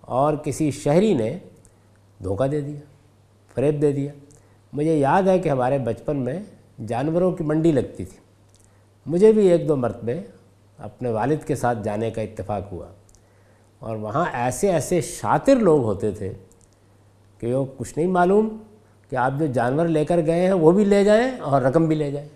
اور 0.00 0.34
کسی 0.34 0.70
شہری 0.70 1.14
نے 1.14 1.38
دھوکہ 2.24 2.46
دے 2.46 2.60
دیا، 2.60 2.80
فریب 3.54 3.82
دے 3.82 3.92
دیا۔ 3.92 4.12
مجھے 4.72 4.98
یاد 4.98 5.22
ہے 5.22 5.38
کہ 5.38 5.48
ہمارے 5.48 5.78
بچپن 5.78 6.16
میں 6.16 6.40
جانوروں 6.86 7.32
کی 7.32 7.44
منڈی 7.44 7.72
لگتی 7.72 8.04
تھی۔ 8.04 8.18
مجھے 9.06 9.32
بھی 9.32 9.46
ایک 9.46 9.68
دو 9.68 9.76
مرتبے 9.76 10.20
اپنے 10.78 11.10
والد 11.10 11.46
کے 11.46 11.54
ساتھ 11.54 11.78
جانے 11.82 12.10
کا 12.10 12.22
اتفاق 12.22 12.72
ہوا۔ 12.72 12.86
اور 13.80 13.96
وہاں 13.96 14.24
ایسے 14.32 14.72
ایسے 14.72 15.00
شاطر 15.00 15.56
لوگ 15.56 15.82
ہوتے 15.84 16.10
تھے 16.10 16.32
کہ 17.38 17.54
وہ 17.54 17.64
کچھ 17.76 17.92
نہیں 17.96 18.06
معلوم 18.06 18.56
کہ 19.10 19.16
آپ 19.16 19.32
جو 19.38 19.46
جانور 19.46 19.86
لے 19.86 20.04
کر 20.04 20.20
گئے 20.26 20.46
ہیں 20.46 20.52
وہ 20.52 20.72
بھی 20.72 20.84
لے 20.84 21.04
جائیں 21.04 21.40
اور 21.40 21.62
رقم 21.62 21.86
بھی 21.86 21.96
لے 21.96 22.10
جائیں۔ 22.10 22.28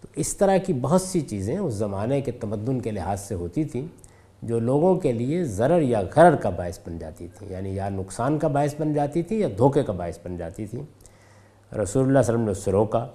تو 0.00 0.08
اس 0.16 0.36
طرح 0.36 0.56
کی 0.56 0.72
بہت 0.72 1.02
سی 1.02 1.20
چیزیں 1.20 1.58
اس 1.58 1.74
زمانے 1.74 2.20
کے 2.20 2.32
تمدن 2.32 2.80
کے 2.80 2.90
لحاظ 2.90 3.20
سے 3.20 3.34
ہوتی 3.34 3.64
تھیں 3.64 3.86
جو 4.42 4.58
لوگوں 4.60 4.94
کے 4.94 5.12
لیے 5.12 5.44
ضرر 5.44 5.80
یا 5.80 6.02
غرر 6.16 6.36
کا 6.36 6.50
باعث 6.50 6.78
بن 6.86 6.98
جاتی 6.98 7.26
تھیں 7.38 7.48
یعنی 7.48 7.74
یا 7.74 7.88
نقصان 7.88 8.38
کا 8.38 8.48
باعث 8.48 8.74
بن 8.78 8.92
جاتی 8.92 9.22
تھی 9.22 9.40
یا 9.40 9.48
دھوکے 9.58 9.82
کا 9.82 9.92
باعث 9.92 10.18
بن 10.24 10.36
جاتی 10.36 10.66
تھیں۔ 10.66 10.82
رسول 11.76 12.02
اللہ 12.02 12.18
علیہ 12.18 12.30
وسلم 12.30 12.40
نے 12.40 12.50
اس 12.50 12.58
سے 12.58 12.70
روکا، 12.70 13.06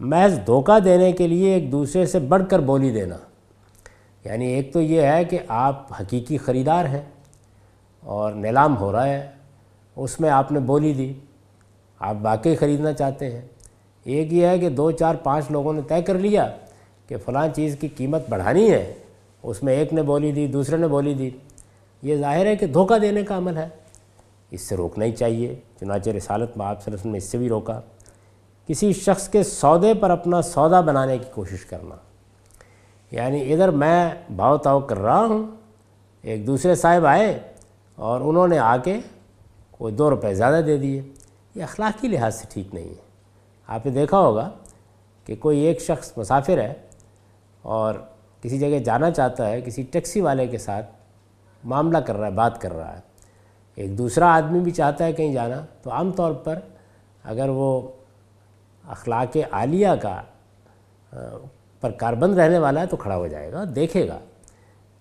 محض 0.00 0.38
دھوکہ 0.46 0.78
دینے 0.78 1.12
کے 1.12 1.28
لیے 1.28 1.54
ایک 1.54 1.72
دوسرے 1.72 2.06
سے 2.06 2.18
بڑھ 2.18 2.42
کر 2.48 2.58
بولی 2.58 2.90
دینا۔ 2.90 3.16
یعنی 4.26 4.46
ایک 4.46 4.72
تو 4.72 4.80
یہ 4.80 5.02
ہے 5.02 5.24
کہ 5.24 5.38
آپ 5.48 5.92
حقیقی 6.00 6.38
خریدار 6.38 6.84
ہیں 6.84 7.02
اور 8.00 8.32
نیلام 8.32 8.76
ہو 8.76 8.92
رہا 8.92 9.06
ہے، 9.06 9.30
اس 9.96 10.20
میں 10.20 10.30
آپ 10.30 10.52
نے 10.52 10.60
بولی 10.60 10.94
دی، 10.94 11.12
آپ 11.98 12.16
واقعی 12.22 12.56
خریدنا 12.56 12.92
چاہتے 12.92 13.30
ہیں۔ 13.30 13.40
ایک 14.04 14.32
یہ 14.32 14.46
ہے 14.46 14.58
کہ 14.58 14.68
دو 14.68 14.90
چار 14.90 15.14
پانچ 15.14 15.44
لوگوں 15.50 15.72
نے 15.72 15.80
طے 15.88 16.02
کر 16.02 16.14
لیا 16.14 16.56
کہ 17.08 17.16
فلاں 17.16 17.48
چیز 17.54 17.76
کی 17.80 17.88
قیمت 17.88 18.28
بڑھانی 18.28 18.70
ہے، 18.70 18.94
اس 19.42 19.62
میں 19.62 19.74
ایک 19.74 19.92
نے 19.92 20.02
بولی 20.02 20.32
دی، 20.32 20.46
دوسرے 20.46 20.76
نے 20.76 20.88
بولی 20.88 21.14
دی۔ 21.14 21.30
یہ 22.02 22.16
ظاہر 22.16 22.46
ہے 22.46 22.56
کہ 22.56 22.66
دھوکہ 22.66 22.98
دینے 22.98 23.22
کا 23.22 23.36
عمل 23.36 23.56
ہے۔ 23.56 23.68
اس 24.50 24.60
سے 24.60 24.76
روکنا 24.76 25.04
ہی 25.04 25.12
چاہیے، 25.12 25.54
چنانچہ 25.80 26.10
رسالت 26.10 26.56
میں 26.56 26.66
آپ 26.66 26.82
صلی 26.82 26.92
اللہ 26.92 26.94
علیہ 26.94 27.00
وسلم 27.00 27.12
نے 27.12 27.18
اس 27.18 27.24
سے 27.24 27.38
بھی 27.38 27.48
روکا۔ 27.48 27.80
کسی 28.66 28.92
شخص 28.92 29.28
کے 29.28 29.42
سودے 29.42 29.94
پر 29.94 30.10
اپنا 30.10 30.42
سودا 30.42 30.80
بنانے 30.80 31.18
کی 31.18 31.24
کوشش 31.34 31.64
کرنا۔ 31.64 31.94
یعنی 33.10 33.52
ادھر 33.52 33.68
میں 33.68 34.10
بھاؤ 34.30 34.58
تاؤ 34.58 34.80
کر 34.80 34.98
رہا 34.98 35.20
ہوں، 35.20 35.46
ایک 36.22 36.46
دوسرے 36.46 36.74
صاحب 36.74 37.06
آئے 37.06 37.38
اور 37.96 38.20
انہوں 38.20 38.48
نے 38.48 38.58
آ 38.58 38.76
کے 38.76 39.00
کوئی 39.70 39.94
دو 39.94 40.10
روپے 40.10 40.34
زیادہ 40.34 40.60
دے 40.66 40.76
دیے۔ 40.76 41.02
یہ 41.54 41.62
اخلاقی 41.62 42.08
لحاظ 42.08 42.34
سے 42.34 42.46
ٹھیک 42.50 42.74
نہیں 42.74 42.88
ہے۔ 42.88 43.06
آپ 43.66 43.86
نے 43.86 43.92
دیکھا 43.92 44.18
ہوگا 44.18 44.50
کہ 45.24 45.36
کوئی 45.36 45.58
ایک 45.58 45.80
شخص 45.80 46.12
مسافر 46.16 46.58
ہے 46.58 46.74
اور 47.62 47.94
کسی 48.42 48.58
جگہ 48.58 48.78
جانا 48.78 49.10
چاہتا 49.10 49.48
ہے، 49.50 49.60
کسی 49.60 49.82
ٹیکسی 49.82 50.20
والے 50.20 50.46
کے 50.46 50.58
ساتھ 50.58 50.86
معاملہ 51.64 51.98
کر 51.98 52.16
رہا 52.16 52.26
ہے، 52.26 52.32
بات 52.32 52.60
کر 52.60 52.72
رہا 52.72 52.94
ہے۔ 52.94 53.00
ایک 53.74 53.98
دوسرا 53.98 54.34
آدمی 54.34 54.60
بھی 54.60 54.70
چاہتا 54.70 55.04
ہے 55.04 55.12
کہیں 55.12 55.32
جانا۔ 55.32 55.64
تو 55.82 55.90
عام 55.90 56.12
طور 56.12 56.32
پر 56.32 56.58
اگر 57.24 57.48
وہ 57.48 57.88
اخلاق 58.88 59.36
عالیہ 59.50 59.88
کا 60.02 60.22
پر 61.80 61.90
کاربند 61.90 62.38
رہنے 62.38 62.58
والا 62.58 62.80
ہے 62.80 62.86
تو 62.86 62.96
کھڑا 62.96 63.16
ہو 63.16 63.26
جائے 63.26 63.52
گا 63.52 63.64
دیکھے 63.76 64.08
گا 64.08 64.18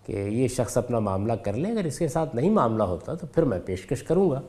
کہ 0.06 0.12
یہ 0.12 0.48
شخص 0.48 0.78
اپنا 0.78 1.00
معاملہ 1.00 1.34
کر 1.34 1.54
لے، 1.54 1.72
اگر 1.72 1.84
اس 1.84 2.00
کے 2.00 2.08
ساتھ 2.08 2.36
نہیں 2.36 2.50
معاملہ 2.50 2.84
ہوتا 2.84 3.14
تو 3.14 3.28
پھر 3.28 3.44
میں 3.44 3.60
پیشکش 3.66 4.04
کروں 4.04 4.32
گا۔ 4.32 4.42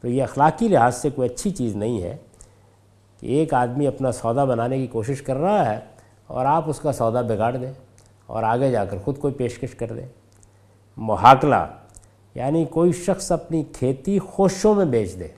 تو 0.00 0.08
یہ 0.08 0.22
اخلاقی 0.22 0.68
لحاظ 0.68 0.96
سے 0.96 1.10
کوئی 1.10 1.28
اچھی 1.34 1.50
چیز 1.50 1.76
نہیں 1.76 2.02
ہے 2.02 2.16
کہ 3.20 3.26
ایک 3.26 3.54
آدمی 3.54 3.86
اپنا 3.86 4.12
سودا 4.12 4.44
بنانے 4.44 4.78
کی 4.78 4.86
کوشش 4.86 5.22
کر 5.22 5.36
رہا 5.36 5.74
ہے 5.74 5.80
اور 6.26 6.46
آپ 6.46 6.64
اس 6.66 6.80
کا 6.80 6.92
سودا 6.92 7.20
بگاڑ 7.20 7.56
دیں 7.56 7.72
اور 8.26 8.42
آگے 8.42 8.70
جا 8.70 8.84
کر 8.84 8.98
خود 9.04 9.18
کوئی 9.18 9.34
پیشکش 9.34 9.74
کر 9.74 9.92
دیں۔ 9.92 10.06
محاکلہ 10.96 11.66
یعنی 12.34 12.64
کوئی 12.64 12.92
شخص 12.92 13.32
اپنی 13.32 13.64
کھیتی 13.72 14.18
خوشوں 14.18 14.74
میں 14.74 14.84
بیچ 14.84 15.18
دے۔ 15.18 15.28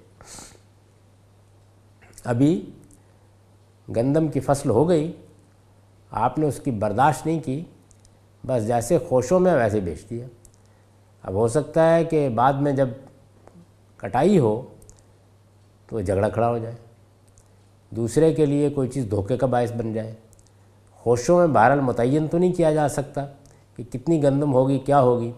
ابھی 2.25 2.71
گندم 3.97 4.29
کی 4.29 4.41
فصل 4.41 4.71
ہو 4.71 4.89
گئی۔ 4.89 5.13
آپ 6.11 6.39
نے 6.39 6.47
اس 6.47 6.61
کی 6.61 6.71
برداشت 6.71 7.27
نہیں 7.27 7.41
کی، 7.41 7.65
بس 8.47 8.67
جیسے 8.67 8.99
خوشوں 8.99 9.41
میں 9.41 9.55
ویسے 9.55 9.81
بیچ 9.81 10.11
دیا۔ 10.11 10.27
اب 11.23 11.35
ہو 11.35 11.49
سکتا 11.49 11.95
ہے 11.95 12.05
کہ 12.05 12.29
بعد 12.29 12.53
میں 12.53 12.73
جب 12.73 12.89
کٹائی 13.97 14.39
ہو 14.39 14.63
تو 15.87 16.01
جھگڑا 16.01 16.29
کھڑا 16.29 16.49
ہو 16.49 16.59
جائے۔ 16.59 16.75
دوسرے 17.91 18.35
کے 18.35 18.47
لیے 18.47 18.71
کوئی 18.71 18.89
چیز 18.89 19.07
دھوکے 19.11 19.37
کا 19.37 19.47
باعث 19.47 19.73
بن 19.73 19.93
جائے۔ 19.93 20.15
خوشوں 20.93 21.39
میں 21.39 21.47
بہرحال 21.47 21.81
متعین 21.81 22.27
تو 22.27 22.39
نہیں 22.39 22.53
کیا 22.53 22.75
جا 22.75 22.89
سکتا 22.89 23.27
کہ 23.77 23.85
کتنی 23.85 24.23
گندم 24.23 24.55
ہوگی، 24.55 24.79
کیا 24.79 25.01
ہوگی۔ 25.01 25.33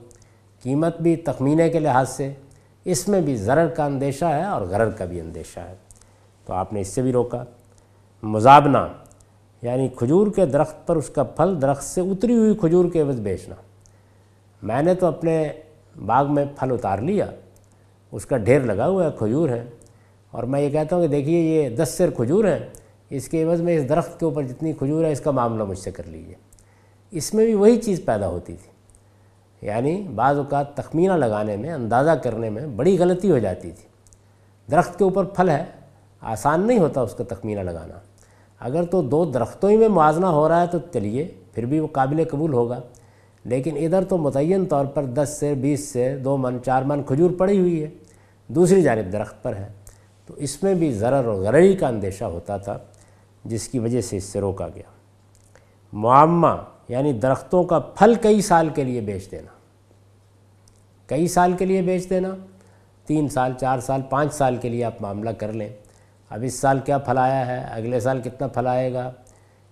قیمت 0.62 1.00
بھی 1.00 1.16
تخمینے 1.16 1.68
کے 1.68 1.78
لحاظ 1.78 2.08
سے، 2.08 2.32
اس 2.84 3.08
میں 3.08 3.20
بھی 3.20 3.36
ضرر 3.36 3.68
کا 3.68 3.84
اندیشہ 3.84 4.24
ہے 4.24 4.44
اور 4.44 4.62
غرر 4.62 4.90
کا 4.90 5.04
بھی 5.04 5.20
اندیشہ 5.20 5.60
ہے۔ 5.60 5.74
تو 6.46 6.52
آپ 6.52 6.72
نے 6.72 6.80
اس 6.80 6.88
سے 6.88 7.02
بھی 7.02 7.12
روکا۔ 7.12 7.44
مزابنہ 8.22 8.78
یعنی 9.62 9.88
کھجور 9.88 10.26
کے 10.26 10.46
درخت 10.46 10.86
پر 10.86 10.96
اس 10.96 11.08
کا 11.08 11.22
پھل 11.22 11.62
درخت 11.62 11.84
سے 11.84 12.00
اتری 12.00 12.36
ہوئی 12.36 12.54
کھجور 12.54 12.84
کے 12.92 13.00
عوض 13.00 13.20
بیچنا۔ 13.20 13.54
میں 14.62 14.82
نے 14.82 14.94
تو 14.94 15.06
اپنے 15.06 15.52
باغ 16.06 16.34
میں 16.34 16.44
پھل 16.58 16.72
اتار 16.72 16.98
لیا، 16.98 17.26
اس 18.12 18.26
کا 18.26 18.36
ڈھیر 18.36 18.60
لگا 18.60 18.88
ہوا 18.88 19.04
ہے، 19.04 19.10
کھجور 19.18 19.48
ہے۔ 19.48 19.64
اور 20.30 20.42
میں 20.42 20.60
یہ 20.60 20.70
کہتا 20.70 20.96
ہوں 20.96 21.02
کہ 21.02 21.08
دیکھیے، 21.08 21.40
یہ 21.40 21.76
دس 21.76 21.88
سیر 21.88 22.10
کھجور 22.10 22.44
ہیں۔ 22.44 22.58
اس 23.10 23.28
کے 23.28 23.42
عوض 23.42 23.60
میں 23.60 23.76
اس 23.76 23.88
درخت 23.88 24.20
کے 24.20 24.24
اوپر 24.24 24.42
جتنی 24.42 24.72
کھجور 24.72 25.04
ہے، 25.04 25.12
اس 25.12 25.20
کا 25.20 25.30
معاملہ 25.30 25.64
مجھ 25.64 25.78
سے 25.78 25.90
کر 25.90 26.02
لیجیے 26.06 26.34
اس 27.10 27.34
میں 27.34 27.44
بھی 27.44 27.54
وہی 27.54 27.76
چیز 27.76 28.00
پیدا 28.04 28.28
ہوتی 28.28 28.56
تھی۔ 28.56 28.70
یعنی 29.66 30.08
بعض 30.14 30.38
اوقات 30.38 30.76
تخمینہ 30.76 31.12
لگانے 31.12 31.56
میں، 31.56 31.72
اندازہ 31.72 32.10
کرنے 32.10 32.50
میں 32.50 32.66
بڑی 32.66 32.98
غلطی 32.98 33.30
ہو 33.30 33.38
جاتی 33.38 33.70
تھی۔ 33.70 33.88
درخت 34.70 34.98
کے 34.98 35.04
اوپر 35.04 35.24
پھل 35.24 35.48
ہے، 35.48 35.64
آسان 36.20 36.66
نہیں 36.66 36.78
ہوتا 36.78 37.00
اس 37.00 37.14
کا 37.14 37.24
تخمینہ 37.24 37.60
لگانا۔ 37.60 37.94
اگر 38.60 38.84
تو 38.84 39.02
دو 39.02 39.24
درختوں 39.24 39.70
ہی 39.70 39.76
میں 39.76 39.88
موازنہ 39.88 40.26
ہو 40.26 40.48
رہا 40.48 40.60
ہے 40.60 40.66
تو 40.66 40.78
چلیے، 40.92 41.28
پھر 41.54 41.66
بھی 41.66 41.80
وہ 41.80 41.86
قابل 41.86 42.24
قبول 42.30 42.52
ہوگا۔ 42.52 42.80
لیکن 43.44 43.76
ادھر 43.76 44.04
تو 44.04 44.18
متعین 44.18 44.66
طور 44.66 44.86
پر 44.86 45.04
دس 45.04 45.36
سے 45.40 45.54
بیس 45.54 45.88
سے 45.88 46.16
دو 46.16 46.36
من، 46.36 46.58
چار 46.64 46.82
من 46.82 47.02
کھجور 47.02 47.30
پڑی 47.38 47.58
ہوئی 47.58 47.82
ہے۔ 47.82 47.88
دوسری 48.48 48.82
جانب 48.82 49.12
درخت 49.12 49.42
پر 49.42 49.56
ہے۔ 49.56 49.68
تو 50.26 50.34
اس 50.36 50.62
میں 50.62 50.74
بھی 50.74 50.92
ضرر 50.92 51.26
و 51.26 51.32
غرری 51.32 51.76
کا 51.76 51.88
اندیشہ 51.88 52.24
ہوتا 52.24 52.56
تھا، 52.56 52.78
جس 53.44 53.68
کی 53.68 53.78
وجہ 53.78 54.00
سے 54.00 54.16
اس 54.16 54.24
سے 54.24 54.40
روکا 54.40 54.68
گیا۔ 54.74 54.90
معمہ 55.92 56.56
یعنی 56.88 57.12
درختوں 57.12 57.64
کا 57.64 57.78
پھل 57.78 58.14
کئی 58.22 58.40
سال 58.40 58.68
کے 58.68 58.84
لیے 58.84 59.00
بیچ 59.00 59.30
دینا۔ 59.30 59.52
کئی 61.06 61.28
سال 61.28 61.52
کے 61.52 61.64
لیے 61.64 61.82
بیچ 61.82 62.10
دینا؟ 62.10 62.34
تین 63.06 63.28
سال، 63.28 63.52
چار 63.60 63.78
سال، 63.78 64.00
پانچ 64.08 64.34
سال 64.34 64.56
کے 64.56 64.68
لیے 64.68 64.84
آپ 64.84 65.02
معاملہ 65.02 65.30
کر 65.30 65.52
لیں۔ 65.52 65.68
اب 66.30 66.40
اس 66.42 66.60
سال 66.60 66.78
کیا 66.78 66.98
پھل 66.98 67.18
آیا 67.18 67.46
ہے؟ 67.46 67.64
اگلے 67.70 68.00
سال 68.00 68.20
کتنا 68.20 68.46
پھل 68.46 68.66
آئے 68.66 68.92
گا؟ 68.92 69.10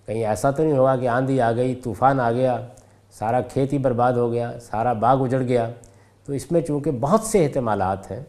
کہیں 0.07 0.25
ایسا 0.25 0.50
تو 0.50 0.62
نہیں 0.62 0.79
ہوگا 0.79 0.97
کہ 0.97 1.09
آندھی 1.09 1.41
آ 1.41 1.53
گئی، 1.53 1.75
طوفان 1.75 2.21
آ 2.21 2.33
گیا، 2.33 2.67
سارا 3.11 3.41
کھیت 3.41 3.73
ہی 3.73 3.79
برباد 3.79 4.12
ہو 4.12 4.33
گیا، 4.33 4.53
سارا 4.61 4.93
باغ 4.93 5.25
اجڑ 5.25 5.43
گیا۔ 5.43 5.71
تو 6.27 6.33
اس 6.33 6.53
میں 6.53 6.61
چونکہ 6.61 6.91
بہت 6.91 7.21
سے 7.21 7.45
احتمالات 7.45 8.11
ہیں 8.11 8.21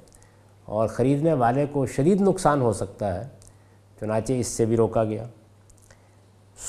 اور 0.65 0.87
خریدنے 0.87 1.33
والے 1.33 1.65
کو 1.71 1.85
شدید 1.85 2.21
نقصان 2.21 2.61
ہو 2.61 2.73
سکتا 2.73 3.15
ہے، 3.15 3.27
چنانچہ 3.99 4.33
اس 4.33 4.47
سے 4.47 4.65
بھی 4.65 4.77
روکا 4.77 5.03
گیا۔ 5.03 5.25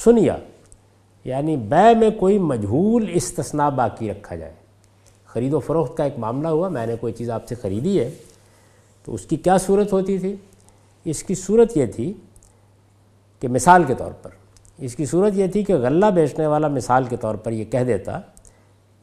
سنیا 0.04 0.36
یعنی 1.24 1.56
بے 1.56 1.94
میں 1.94 2.10
کوئی 2.10 2.38
مجہول 2.38 3.10
استثناء 3.12 3.70
باقی 3.70 4.10
رکھا 4.10 4.36
جائے۔ 4.36 4.52
خرید 5.26 5.54
و 5.54 5.60
فروخت 5.60 5.96
کا 5.96 6.04
ایک 6.04 6.18
معاملہ 6.18 6.48
ہوا، 6.48 6.68
میں 6.68 6.86
نے 6.86 6.96
کوئی 7.00 7.12
چیز 7.12 7.30
آپ 7.30 7.46
سے 7.46 7.54
خریدی 7.54 8.00
ہے، 8.00 8.10
تو 9.04 9.14
اس 9.14 9.26
کی 9.26 9.36
کیا 9.36 9.58
صورت 9.58 9.92
ہوتی 9.92 10.18
تھی؟ 10.18 10.36
اس 11.04 11.22
کی 11.22 11.34
صورت 11.34 11.76
یہ 11.76 11.86
تھی 11.86 12.12
کہ 13.40 13.48
مثال 13.48 13.84
کے 13.84 13.94
طور 13.94 14.12
پر، 14.22 14.30
اس 14.78 14.96
کی 14.96 15.06
صورت 15.06 15.32
یہ 15.34 15.46
تھی 15.46 15.64
کہ 15.64 15.74
غلہ 15.74 16.06
بیچنے 16.06 16.46
والا 16.46 16.68
مثال 16.68 17.04
کے 17.04 17.16
طور 17.16 17.34
پر 17.34 17.52
یہ 17.52 17.64
کہہ 17.64 17.84
دیتا 17.86 18.20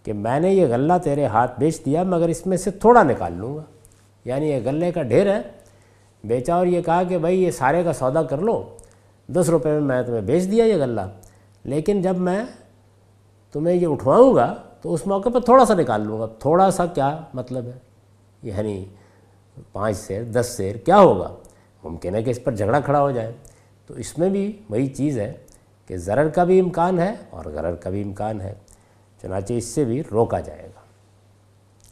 کہ 0.03 0.13
میں 0.13 0.39
نے 0.39 0.53
یہ 0.53 0.67
غلہ 0.67 0.93
تیرے 1.03 1.25
ہاتھ 1.25 1.59
بیچ 1.59 1.85
دیا 1.85 2.03
مگر 2.03 2.29
اس 2.29 2.47
میں 2.47 2.57
سے 2.57 2.71
تھوڑا 2.71 3.03
نکال 3.03 3.33
لوں 3.33 3.55
گا۔ 3.55 3.63
یعنی 4.25 4.49
یہ 4.49 4.59
غلے 4.65 4.91
کا 4.91 5.01
ڈھیر 5.01 5.35
ہے، 5.35 5.41
بیچا 6.23 6.55
اور 6.55 6.67
یہ 6.67 6.81
کہا 6.81 7.03
کہ 7.03 7.17
بھائی 7.17 7.43
یہ 7.43 7.51
سارے 7.51 7.83
کا 7.83 7.93
سودا 7.93 8.23
کر 8.23 8.37
لو، 8.37 8.75
دس 9.27 9.49
روپے 9.49 9.69
میں 9.69 9.81
میں 9.81 10.03
تمہیں 10.03 10.21
بیچ 10.21 10.51
دیا 10.51 10.65
یہ 10.65 10.75
غلہ، 10.75 11.01
لیکن 11.63 12.01
جب 12.01 12.17
میں 12.17 12.45
تمہیں 13.51 13.75
یہ 13.75 13.87
اٹھواؤں 13.87 14.35
گا 14.35 14.55
تو 14.81 14.93
اس 14.93 15.07
موقع 15.07 15.29
پر 15.29 15.39
تھوڑا 15.39 15.65
سا 15.65 15.73
نکال 15.73 16.01
لوں 16.01 16.19
گا۔ 16.19 16.25
تھوڑا 16.39 16.71
سا 16.71 16.85
کیا 16.85 17.21
مطلب 17.33 17.65
ہے؟ 17.65 17.77
یعنی 18.43 18.85
پانچ 19.71 19.97
سیر، 19.97 20.23
دس 20.23 20.53
سیر، 20.57 20.75
کیا 20.75 20.97
ہوگا؟ 20.99 21.35
ممکن 21.89 22.15
ہے 22.15 22.23
کہ 22.23 22.29
اس 22.29 22.43
پر 22.43 22.55
جھگڑا 22.55 22.79
کھڑا 22.79 23.01
ہو 23.01 23.11
جائے۔ 23.11 23.31
تو 23.87 23.93
اس 23.93 24.17
میں 24.17 24.29
بھی 24.29 24.61
وہی 24.69 24.87
چیز 24.87 25.19
ہے 25.19 25.33
کہ 25.87 25.97
ضرر 25.97 26.29
کا 26.29 26.43
بھی 26.43 26.59
امکان 26.59 26.99
ہے 26.99 27.15
اور 27.29 27.45
غرر 27.45 27.75
کا 27.75 27.89
بھی 27.89 28.03
امکان 28.03 28.41
ہے۔ 28.41 28.53
چنانچہ 29.21 29.53
اس 29.53 29.65
سے 29.65 29.85
بھی 29.85 30.03
روکا 30.11 30.39
جائے 30.39 30.63
گا۔ 30.63 30.79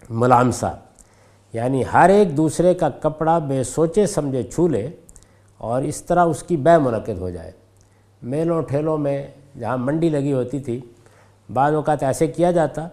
ملامسہ 0.09 0.79
یعنی 1.53 1.83
ہر 1.93 2.09
ایک 2.09 2.37
دوسرے 2.37 2.73
کا 2.73 2.89
کپڑا 2.89 3.37
بے 3.39 3.63
سوچے 3.63 4.07
سمجھے 4.07 4.43
چھو 4.43 4.67
لے 4.67 4.89
اور 5.57 5.81
اس 5.81 6.03
طرح 6.03 6.25
اس 6.25 6.43
کی 6.43 6.57
بے 6.57 6.77
منعقد 6.77 7.19
ہو 7.19 7.29
جائے۔ 7.29 7.51
میلوں، 8.21 8.61
ٹھیلوں 8.61 8.97
میں 8.97 9.27
جہاں 9.59 9.77
منڈی 9.77 10.09
لگی 10.09 10.33
ہوتی 10.33 10.59
تھی، 10.59 10.81
بعض 11.53 11.73
اوقات 11.73 12.03
ایسے 12.03 12.27
کیا 12.27 12.51
جاتا 12.51 12.87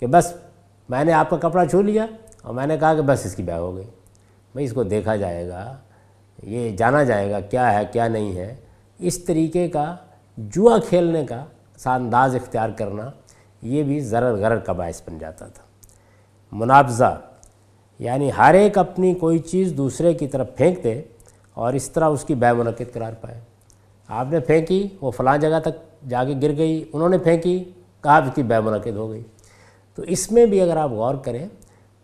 کہ 0.00 0.06
بس 0.06 0.34
میں 0.88 1.04
نے 1.04 1.12
آپ 1.12 1.30
کا 1.30 1.36
کپڑا 1.36 1.66
چھو 1.66 1.82
لیا 1.82 2.06
اور 2.42 2.54
میں 2.54 2.66
نے 2.66 2.78
کہا 2.78 2.94
کہ 2.94 3.02
بس 3.02 3.26
اس 3.26 3.34
کی 3.34 3.42
بے 3.42 3.52
ہو 3.52 3.76
گئی۔ 3.76 3.84
بھائی 4.52 4.66
اس 4.66 4.72
کو 4.72 4.82
دیکھا 4.82 5.16
جائے 5.16 5.48
گا۔ 5.48 5.76
یہ 6.42 6.76
جانا 6.76 7.04
جائے 7.04 7.30
گا 7.30 7.40
کیا 7.40 7.78
ہے 7.78 7.84
کیا 7.92 8.08
نہیں 8.08 8.36
ہے، 8.36 8.54
اس 8.98 9.24
طریقے 9.24 9.68
کا 9.68 9.96
جوا 10.36 10.78
کھیلنے 10.88 11.26
کا 11.26 11.44
سا 11.76 11.94
انداز 11.94 12.34
اختیار 12.34 12.68
کرنا 12.76 13.10
یہ 13.62 13.82
بھی 13.82 14.00
ضرر 14.00 14.34
غرر 14.34 14.58
کا 14.58 14.72
باعث 14.72 15.02
بن 15.08 15.18
جاتا 15.18 15.46
تھا۔ 15.46 15.62
منافضہ 16.52 17.20
یعنی 17.98 18.30
ہر 18.38 18.54
ایک 18.54 18.78
اپنی 18.78 19.14
کوئی 19.14 19.38
چیز 19.38 19.72
دوسرے 19.76 20.14
کی 20.14 20.26
طرف 20.26 20.46
پھینک 20.56 20.84
دے 20.84 21.02
اور 21.54 21.72
اس 21.72 21.90
طرح 21.90 22.08
اس 22.08 22.24
کی 22.24 22.34
بے 22.34 22.52
منعقد 22.52 22.92
قرار 22.92 23.12
پائے۔ 23.12 23.40
آپ 24.08 24.26
نے 24.30 24.40
پھینکی، 24.40 24.88
وہ 25.00 25.10
فلاں 25.10 25.38
جگہ 25.38 25.60
تک 25.64 26.08
جا 26.08 26.24
کے 26.24 26.34
گر 26.42 26.56
گئی، 26.56 26.84
انہوں 26.92 27.08
نے 27.08 27.18
پھینکی، 27.18 27.64
کہا 28.02 28.16
اس 28.16 28.34
کی 28.34 28.42
بے 28.42 28.60
منعقد 28.60 28.96
ہو 28.96 29.10
گئی۔ 29.10 29.22
تو 29.94 30.02
اس 30.02 30.32
میں 30.32 30.46
بھی 30.46 30.60
اگر 30.60 30.76
آپ 30.76 30.90
غور 30.90 31.14
کریں 31.14 31.48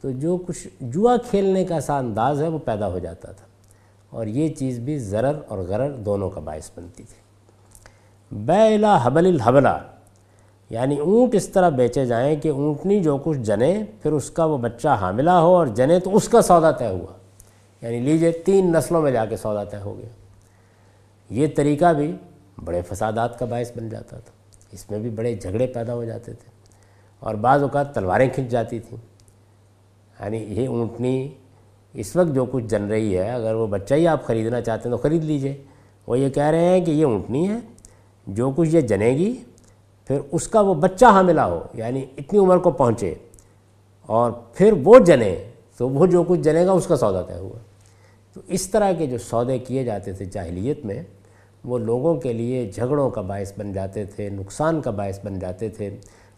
تو 0.00 0.10
جو 0.10 0.36
کچھ 0.36 0.68
جوا 0.80 1.16
کھیلنے 1.16 1.64
کا 1.64 1.80
سا 1.80 1.98
انداز 1.98 2.42
ہے 2.42 2.48
وہ 2.48 2.58
پیدا 2.58 2.88
ہو 2.88 2.98
جاتا 2.98 3.32
تھا۔ 3.32 3.46
اور 4.12 4.26
یہ 4.26 4.48
چیز 4.48 4.78
بھی 4.78 4.98
ضرر 4.98 5.38
اور 5.48 5.58
غرر 5.58 5.92
دونوں 5.92 6.30
کا 6.30 6.40
باعث 6.40 6.70
بنتی 6.76 7.02
تھی۔ 7.02 7.22
بیلا 8.44 8.98
حبل 9.02 9.26
الحبلہ 9.26 9.78
یعنی 10.70 10.98
اونٹ 10.98 11.34
اس 11.34 11.48
طرح 11.48 11.68
بیچے 11.68 12.06
جائیں 12.06 12.40
کہ 12.40 12.48
اونٹنی 12.48 13.02
جو 13.02 13.18
کچھ 13.24 13.38
جنے، 13.38 13.84
پھر 14.02 14.12
اس 14.12 14.30
کا 14.30 14.44
وہ 14.44 14.58
بچہ 14.58 14.88
حاملہ 14.88 15.30
ہو 15.30 15.56
اور 15.56 15.66
جنے 15.66 16.00
تو 16.00 16.16
اس 16.16 16.28
کا 16.28 16.42
سودا 16.42 16.70
طے 16.70 16.86
ہوا۔ 16.86 17.12
یعنی 17.82 18.00
لیجیے 18.00 18.32
تین 18.32 18.72
نسلوں 18.72 19.02
میں 19.02 19.12
جا 19.12 19.24
کے 19.24 19.36
سودا 19.36 19.64
طے 19.64 19.76
ہو 19.76 19.98
گیا۔ 19.98 20.08
یہ 21.30 21.46
طریقہ 21.56 21.92
بھی 21.92 22.16
بڑے 22.64 22.82
فسادات 22.82 23.38
کا 23.38 23.44
باعث 23.44 23.70
بن 23.76 23.88
جاتا 23.88 24.18
تھا۔ 24.18 24.32
اس 24.72 24.90
میں 24.90 24.98
بھی 24.98 25.10
بڑے 25.10 25.34
جھگڑے 25.34 25.66
پیدا 25.66 25.94
ہو 25.94 26.04
جاتے 26.04 26.32
تھے 26.32 26.50
اور 27.20 27.34
بعض 27.34 27.62
اوقات 27.62 27.94
تلواریں 27.94 28.28
کھنچ 28.34 28.50
جاتی 28.50 28.78
تھیں۔ 28.78 28.98
یعنی 30.20 30.38
یہ 30.38 30.68
اونٹنی 30.68 31.34
اس 31.94 32.14
وقت 32.16 32.34
جو 32.34 32.44
کچھ 32.50 32.64
جن 32.64 32.86
رہی 32.86 33.16
ہے، 33.18 33.30
اگر 33.30 33.54
وہ 33.54 33.66
بچہ 33.66 33.94
ہی 33.94 34.06
آپ 34.06 34.24
خریدنا 34.26 34.60
چاہتے 34.60 34.88
ہیں 34.88 34.96
تو 34.96 35.02
خرید 35.02 35.24
لیجیے۔ 35.24 35.56
وہ 36.08 36.18
یہ 36.18 36.28
کہہ 36.28 36.50
رہے 36.50 36.68
ہیں 36.68 36.84
کہ 36.84 36.90
یہ 36.90 37.04
اونٹنی 37.04 37.48
ہے، 37.48 37.58
جو 38.26 38.50
کچھ 38.56 38.74
یہ 38.74 38.80
جنے 38.80 39.10
گی، 39.10 39.34
پھر 40.08 40.18
اس 40.32 40.48
کا 40.48 40.60
وہ 40.60 40.74
بچہ 40.74 41.04
حاملہ 41.04 41.40
ہو 41.40 41.60
یعنی 41.74 42.04
اتنی 42.18 42.38
عمر 42.38 42.58
کو 42.58 42.70
پہنچے، 42.70 43.14
اور 44.08 44.30
پھر 44.54 44.72
وہ 44.84 44.98
جنے 44.98 45.34
تو 45.78 45.88
وہ 45.88 46.06
جو 46.06 46.22
کچھ 46.28 46.40
جنے 46.40 46.64
گا، 46.66 46.72
اس 46.72 46.86
کا 46.86 46.96
سودا 46.96 47.22
طے 47.22 47.34
ہوا۔ 47.34 47.58
تو 48.36 48.40
اس 48.46 48.66
طرح 48.70 48.92
کے 48.92 49.06
جو 49.06 49.18
سودے 49.18 49.58
کیے 49.58 49.84
جاتے 49.84 50.12
تھے 50.12 50.24
جاہلیت 50.24 50.84
میں، 50.86 51.02
وہ 51.64 51.78
لوگوں 51.78 52.14
کے 52.14 52.32
لیے 52.32 52.70
جھگڑوں 52.74 53.08
کا 53.10 53.20
باعث 53.20 53.52
بن 53.56 53.72
جاتے 53.72 54.04
تھے، 54.04 54.28
نقصان 54.30 54.80
کا 54.80 54.90
باعث 54.90 55.18
بن 55.24 55.38
جاتے 55.38 55.68
تھے۔ 55.68 55.90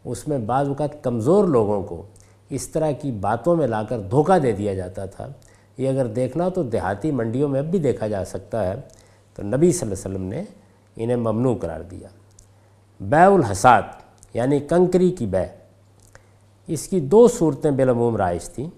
اس 0.04 0.26
میں 0.28 0.38
بعض 0.38 0.68
اوقات 0.68 1.02
کمزور 1.04 1.44
لوگوں 1.48 1.82
کو 1.82 2.02
اس 2.50 2.68
طرح 2.68 2.90
کی 2.92 3.10
باتوں 3.20 3.54
میں 3.56 3.66
لا 3.66 3.82
کر 3.82 4.00
دھوکہ 4.00 4.38
دے 4.38 4.52
دیا 4.52 4.74
جاتا 4.74 5.04
تھا۔ 5.06 5.28
یہ 5.78 5.88
اگر 5.88 6.06
دیکھنا 6.06 6.48
تو 6.48 6.62
دیہاتی 6.62 7.10
منڈیوں 7.10 7.48
میں 7.48 7.60
اب 7.60 7.66
بھی 7.66 7.78
دیکھا 7.78 8.06
جا 8.06 8.24
سکتا 8.24 8.68
ہے، 8.68 8.74
تو 9.34 9.42
نبی 9.42 9.72
صلی 9.72 9.90
اللہ 9.90 10.06
علیہ 10.06 10.16
وسلم 10.16 10.22
نے 10.22 10.44
انہیں 10.96 11.16
ممنوع 11.16 11.54
قرار 11.54 11.80
دیا۔ 11.80 12.08
بے 13.00 13.24
الحساد 13.24 13.82
یعنی 14.34 14.60
کنکری 14.60 15.10
کی 15.10 15.26
بے 15.26 15.44
اس 16.66 16.88
کی 16.88 17.00
دو 17.00 17.28
صورتیں 17.28 17.70
بالعموم 17.70 18.16
رائج 18.16 18.48
تھیں۔ 18.48 18.70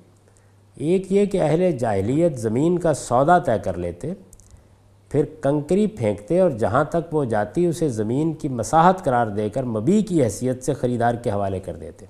ایک 0.75 1.13
یہ 1.13 1.27
کہ 1.27 1.43
اہل 1.43 1.73
جاہلیت 1.73 2.39
زمین 2.39 2.79
کا 2.79 2.95
سودا 2.95 3.39
طے 3.39 3.59
کر 3.65 3.77
لیتے، 3.77 4.13
پھر 5.09 5.25
کنکری 5.41 5.87
پھینکتے 5.87 6.41
اور 6.41 6.51
جہاں 6.51 6.85
تک 6.85 7.15
وہ 7.15 7.25
جاتی 7.25 7.67
اسے 7.67 7.89
زمین 7.89 8.33
کی 8.33 8.49
مساحت 8.49 9.05
قرار 9.05 9.27
دے 9.27 9.49
کر 9.49 9.63
مبی 9.63 10.03
کی 10.03 10.25
حیثیت 10.25 10.65
سے 10.65 10.75
خریدار 10.75 11.15
کے 11.15 11.31
حوالے 11.31 11.61
کر 11.61 11.77
دیتے۔ 11.77 12.07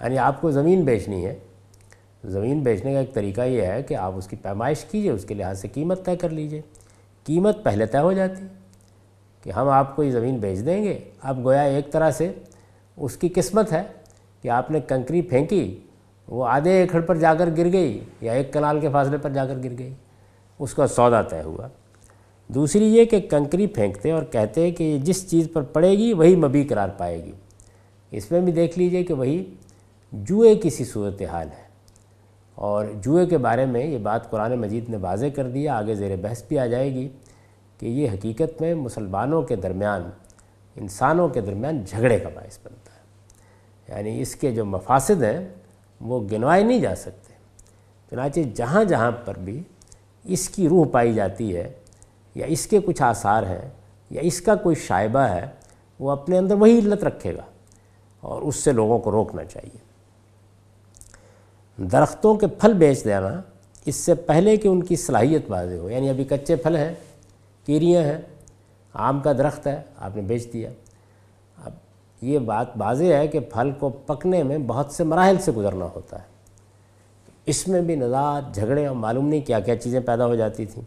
یعنی 0.00 0.18
آپ 0.18 0.40
کو 0.40 0.50
زمین 0.50 0.82
بیچنی 0.82 1.26
ہے 1.26 1.38
زمین 2.24 2.60
بیچنے 2.60 2.92
کا 2.92 2.98
ایک 2.98 3.14
طریقہ 3.14 3.40
یہ 3.40 3.62
ہے 3.62 3.82
کہ 3.82 3.94
آپ 3.94 4.12
اس 4.16 4.26
کی 4.26 4.36
پیمائش 4.36 4.84
کیجیے، 4.84 5.10
اس 5.10 5.24
کے 5.24 5.34
لحاظ 5.34 5.60
سے 5.60 5.68
قیمت 5.68 6.04
طے 6.04 6.16
کر 6.16 6.28
لیجیے۔ 6.28 6.60
قیمت 7.24 7.64
پہلے 7.64 7.86
طے 7.86 7.98
ہو 7.98 8.12
جاتی 8.12 8.46
کہ 9.42 9.50
ہم 9.50 9.68
آپ 9.68 9.96
کو 9.96 10.02
یہ 10.02 10.10
زمین 10.10 10.36
بیچ 10.36 10.66
دیں 10.66 10.84
گے۔ 10.84 10.98
اب 11.22 11.44
گویا 11.44 11.62
ایک 11.62 11.92
طرح 11.92 12.10
سے 12.10 12.32
اس 12.96 13.16
کی 13.16 13.28
قسمت 13.28 13.72
ہے 13.72 13.82
کہ 14.42 14.48
آپ 14.48 14.70
نے 14.70 14.80
کنکری 14.80 15.22
پھینکی، 15.22 15.78
وہ 16.28 16.46
آدھے 16.46 16.72
ایکڑ 16.72 17.00
پر 17.00 17.16
جا 17.16 17.34
کر 17.34 17.48
گر 17.56 17.72
گئی 17.72 18.00
یا 18.20 18.32
ایک 18.32 18.52
کنال 18.52 18.80
کے 18.80 18.88
فاصلے 18.92 19.16
پر 19.18 19.30
جا 19.30 19.46
کر 19.46 19.58
گر 19.64 19.78
گئی، 19.78 19.94
اس 20.58 20.74
کا 20.74 20.86
سودا 20.86 21.22
طے 21.22 21.42
ہوا۔ 21.42 21.68
دوسری 22.48 22.84
یہ 22.84 23.04
کہ 23.04 23.20
کنکری 23.20 23.66
پھینکتے 23.66 24.10
اور 24.10 24.22
کہتے 24.22 24.70
کہ 24.70 24.98
جس 24.98 25.30
چیز 25.30 25.48
پر 25.52 25.62
پڑے 25.62 25.90
گی، 25.90 26.12
وہی 26.12 26.36
مبی 26.36 26.64
قرار 26.64 26.88
پائے 26.88 27.24
گی۔ 27.24 27.32
اس 28.10 28.30
میں 28.30 28.40
بھی 28.40 28.52
دیکھ 28.52 28.78
لیجیے 28.78 29.04
کہ 29.04 29.14
وہی 29.14 29.44
جوئے 30.12 30.54
کسی 30.62 30.84
صورت 30.84 31.22
حال 31.22 31.48
ہے۔ 31.48 31.69
اور 32.60 32.86
جوئے 33.02 33.26
کے 33.26 33.38
بارے 33.38 33.66
میں 33.66 33.86
یہ 33.86 33.98
بات 33.98 34.30
قرآن 34.30 34.54
مجید 34.54 34.88
نے 34.88 34.96
واضح 34.96 35.26
کر 35.36 35.50
دیا 35.50 35.76
آگے 35.76 35.94
زیر 35.94 36.16
بحث 36.16 36.42
بھی 36.48 36.58
آ 36.58 36.66
جائے 36.66 36.94
گی 36.94 37.08
کہ 37.78 37.86
یہ 37.86 38.10
حقیقت 38.10 38.60
میں 38.60 38.74
مسلمانوں 38.74 39.42
کے 39.42 39.56
درمیان، 39.56 40.10
انسانوں 40.76 41.28
کے 41.28 41.40
درمیان 41.40 41.82
جھگڑے 41.86 42.18
کا 42.18 42.28
باعث 42.28 42.58
بنتا 42.62 42.90
ہے۔ 42.90 43.02
یعنی 43.94 44.22
اس 44.22 44.36
کے 44.36 44.50
جو 44.50 44.64
مفاسد 44.64 45.22
ہیں، 45.22 45.48
وہ 46.00 46.20
گنوائے 46.32 46.64
نہیں 46.64 46.80
جا 46.80 46.94
سکتے۔ 46.94 47.34
چنانچہ 48.10 48.40
جہاں 48.54 48.84
جہاں 48.84 49.12
پر 49.24 49.38
بھی 49.38 49.62
اس 50.24 50.48
کی 50.48 50.68
روح 50.68 50.86
پائی 50.92 51.14
جاتی 51.14 51.56
ہے، 51.56 51.72
یا 52.34 52.46
اس 52.46 52.66
کے 52.66 52.78
کچھ 52.84 53.02
آثار 53.02 53.42
ہیں، 53.42 53.68
یا 54.10 54.20
اس 54.20 54.40
کا 54.40 54.54
کوئی 54.54 54.76
شائبہ 54.76 55.20
ہے، 55.20 55.46
وہ 55.98 56.10
اپنے 56.10 56.38
اندر 56.38 56.54
وہی 56.54 56.78
علت 56.78 57.04
رکھے 57.04 57.36
گا 57.36 57.44
اور 58.20 58.42
اس 58.42 58.56
سے 58.56 58.72
لوگوں 58.72 58.98
کو 58.98 59.10
روکنا 59.10 59.44
چاہیے۔ 59.44 59.89
درختوں 61.78 62.34
کے 62.34 62.46
پھل 62.46 62.72
بیچ 62.72 63.04
دینا، 63.04 63.42
اس 63.84 63.96
سے 63.96 64.14
پہلے 64.14 64.56
کہ 64.56 64.68
ان 64.68 64.82
کی 64.82 64.96
صلاحیت 64.96 65.42
واضح 65.48 65.74
ہو۔ 65.74 65.90
یعنی 65.90 66.08
ابھی 66.08 66.24
کچے 66.24 66.56
پھل 66.56 66.76
ہیں، 66.76 66.94
کیریاں 67.66 68.02
ہیں، 68.02 68.18
آم 68.92 69.20
کا 69.20 69.32
درخت 69.32 69.66
ہے، 69.66 69.82
آپ 69.98 70.16
نے 70.16 70.22
بیچ 70.22 70.52
دیا۔ 70.52 70.70
اب 71.64 71.72
یہ 72.20 72.38
بات 72.38 72.66
واضح 72.76 73.04
ہے 73.04 73.28
کہ 73.28 73.40
پھل 73.40 73.70
کو 73.78 73.88
پکنے 73.88 74.42
میں 74.42 74.58
بہت 74.58 74.86
سے 74.90 75.04
مراحل 75.04 75.36
سے 75.38 75.52
گزرنا 75.52 75.86
ہوتا 75.94 76.18
ہے۔ 76.18 76.24
اس 77.46 77.68
میں 77.68 77.80
بھی 77.80 77.96
نزاعت، 77.96 78.54
جھگڑے 78.54 78.86
اور 78.86 78.96
معلوم 78.96 79.28
نہیں 79.28 79.40
کیا 79.40 79.60
کیا 79.60 79.76
چیزیں 79.76 80.00
پیدا 80.00 80.26
ہو 80.26 80.34
جاتی 80.34 80.66
تھیں۔ 80.66 80.84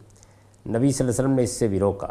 نبی 0.69 0.77
صلی 0.77 0.79
اللہ 0.79 1.01
علیہ 1.01 1.09
وسلم 1.09 1.31
نے 1.31 1.43
اس 1.43 1.51
سے 1.51 1.67
بھی 1.67 1.79
روکا۔ 1.79 2.07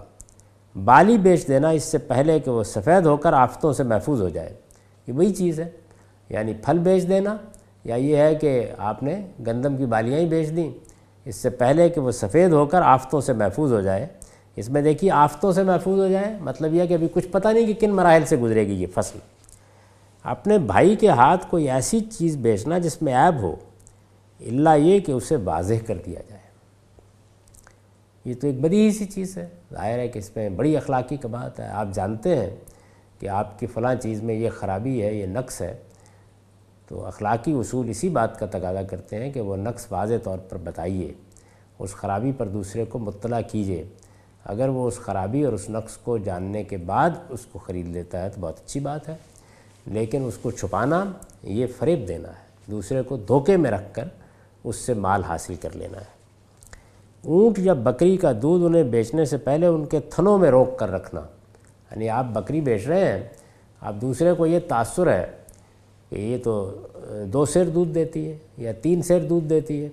بالی 0.85 1.18
بیچ 1.18 1.48
دینا 1.48 1.68
اس 1.68 1.85
سے 1.85 1.98
پہلے 1.98 2.40
کہ 2.40 2.50
وہ 2.50 2.62
سفید 2.62 3.06
ہو 3.06 3.16
کر 3.16 3.32
آفتوں 3.32 3.72
سے 3.72 3.82
محفوظ 3.82 4.22
ہو 4.22 4.28
جائے۔ 4.28 4.52
یہ 5.06 5.12
وہی 5.12 5.35
چیز 5.35 5.61
ہے۔ 5.61 5.70
یعنی 6.28 6.54
پھل 6.54 6.78
بیچ 6.78 7.08
دینا 7.08 7.37
یا 7.85 7.95
یہ 7.95 8.16
ہے 8.16 8.35
کہ 8.35 8.66
آپ 8.79 9.03
نے 9.03 9.27
گندم 9.47 9.77
کی 9.77 9.87
بالیاں 9.87 10.18
ہی 10.18 10.27
بیچ 10.27 10.57
دیں، 10.57 10.71
اس 11.25 11.37
سے 11.37 11.51
پہلے 11.51 11.88
کہ 11.88 12.01
وہ 12.01 12.11
سفید 12.11 12.53
ہو 12.53 12.66
کر 12.66 12.83
آفتوں 12.83 13.21
سے 13.21 13.33
محفوظ 13.33 13.73
ہو 13.73 13.81
جائے۔ 13.81 14.07
اس 14.57 14.68
میں 14.68 14.83
دیکھیے 14.83 15.11
آفتوں 15.11 15.53
سے 15.53 15.62
محفوظ 15.62 16.01
ہو 16.01 16.09
جائے 16.09 16.37
مطلب 16.40 16.75
یہ 16.75 16.87
کہ 16.87 16.95
ابھی 16.95 17.09
کچھ 17.12 17.29
پتہ 17.29 17.49
نہیں 17.49 17.66
کہ 17.66 17.75
کن 17.75 17.90
مراحل 17.90 18.25
سے 18.25 18.37
گزرے 18.37 18.66
گی 18.66 18.73
یہ 18.73 18.87
فصل۔ 18.95 19.18
اپنے 20.23 20.59
بھائی 20.59 20.97
کے 20.97 21.09
ہاتھ 21.09 21.47
کوئی 21.51 21.71
ایسی 21.71 22.01
چیز 22.01 22.37
بیچنا 22.37 22.79
جس 22.79 23.03
میں 23.03 23.14
عیب 23.14 23.42
ہو 23.42 23.57
اللہ 24.40 24.77
یہ 24.79 24.99
کہ 24.99 25.12
اسے 25.12 25.37
واضح 25.37 25.75
کر 25.87 25.99
دیا 26.07 26.21
جائے۔ 26.29 26.42
یہ 28.25 28.35
تو 28.40 28.47
ایک 28.47 28.61
بڑی 28.61 28.81
ہی 28.81 28.92
سی 28.92 29.05
چیز 29.05 29.38
ہے۔ 29.38 29.49
ظاہر 29.73 29.99
ہے 29.99 30.09
کہ 30.09 30.18
اس 30.18 30.37
میں 30.37 30.49
بڑی 30.49 30.77
اخلاقی 30.77 31.16
کا 31.16 31.29
بات 31.29 31.61
ہے۔ 31.61 31.66
آپ 31.66 31.88
جانتے 31.92 32.38
ہیں 32.38 32.51
کہ 33.18 33.29
آپ 33.29 33.59
کی 33.59 33.66
فلاں 33.66 33.95
چیز 33.95 34.23
میں 34.23 34.35
یہ 34.35 34.51
خرابی 34.51 35.03
ہے، 35.03 35.14
یہ 35.14 35.27
نقص 35.27 35.62
ہے۔ 35.62 35.77
تو 36.92 37.07
اخلاقی 37.07 37.52
اصول 37.52 37.88
اسی 37.88 38.09
بات 38.09 38.38
کا 38.38 38.46
تقاضا 38.46 38.83
کرتے 38.83 39.16
ہیں 39.16 39.33
کہ 39.33 39.40
وہ 39.40 39.57
نقص 39.57 39.87
واضح 39.90 40.14
طور 40.22 40.38
پر 40.38 40.57
بتائیے، 40.57 41.12
اس 41.78 41.94
خرابی 41.94 42.33
پر 42.33 42.48
دوسرے 42.48 42.85
کو 42.85 42.98
مطلع 42.98 43.40
کیجیے۔ 43.40 43.85
اگر 44.44 44.68
وہ 44.68 44.88
اس 44.88 44.96
خرابی 44.96 45.44
اور 45.44 45.52
اس 45.52 45.70
نقص 45.70 45.96
کو 45.96 46.18
جاننے 46.18 46.64
کے 46.64 46.76
بعد 46.76 47.11
اس 47.28 47.40
کو 47.52 47.59
خرید 47.59 47.88
لیتا 47.88 48.22
ہے 48.22 48.28
تو 48.28 48.37
بہت 48.40 48.59
اچھی 48.59 48.81
بات 48.81 49.09
ہے، 49.09 49.16
لیکن 49.87 50.24
اس 50.24 50.38
کو 50.42 50.50
چھپانا 50.50 51.05
یہ 51.42 51.66
فریب 51.78 52.09
دینا 52.09 52.28
ہے۔ 52.28 52.70
دوسرے 52.70 53.02
کو 53.02 53.16
دھوکے 53.16 53.57
میں 53.57 53.70
رکھ 53.70 53.94
کر 53.94 54.05
اس 54.64 54.76
سے 54.76 54.94
مال 54.94 55.24
حاصل 55.24 55.55
کر 55.55 55.70
لینا 55.74 55.98
ہے۔ 55.98 56.07
اونٹ 57.24 57.59
یا 57.59 57.72
بکری 57.72 58.16
کا 58.16 58.33
دودھ 58.42 58.64
انہیں 58.64 58.83
بیچنے 58.83 59.24
سے 59.24 59.37
پہلے 59.37 59.66
ان 59.66 59.85
کے 59.85 60.00
تھنوں 60.00 60.38
میں 60.38 60.50
روک 60.50 60.78
کر 60.78 60.90
رکھنا۔ 60.90 61.20
یعنی 61.90 62.09
آپ 62.09 62.24
بکری 62.24 62.61
بیچ 62.61 62.87
رہے 62.87 63.12
ہیں، 63.12 63.28
آپ 63.81 63.94
دوسرے 64.00 64.33
کو 64.33 64.46
یہ 64.46 64.59
تاثر 64.68 65.07
ہے 65.07 65.41
کہ 66.12 66.18
یہ 66.18 66.38
تو 66.44 66.79
دو 67.33 67.44
سیر 67.44 67.64
دودھ 67.64 67.90
دیتی 67.90 68.29
ہے 68.29 68.38
یا 68.59 68.72
تین 68.83 69.03
سیر 69.03 69.18
دودھ 69.18 69.44
دیتی 69.44 69.85
ہے۔ 69.85 69.88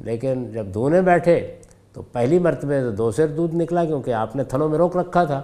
لیکن 0.00 0.52
جب 0.52 0.66
دھونے 0.74 1.02
بیٹھے 1.02 1.56
تو 1.92 2.02
پہلی 2.02 2.38
مرتبہ 2.38 2.72
تو 2.80 2.90
دو 2.90 3.10
سیر 3.10 3.26
دودھ 3.26 3.54
نکلا 3.54 3.84
کیونکہ 3.84 4.14
آپ 4.14 4.36
نے 4.36 4.44
تھنوں 4.44 4.68
میں 4.68 4.78
روک 4.78 4.96
رکھا 4.96 5.24
تھا۔ 5.24 5.42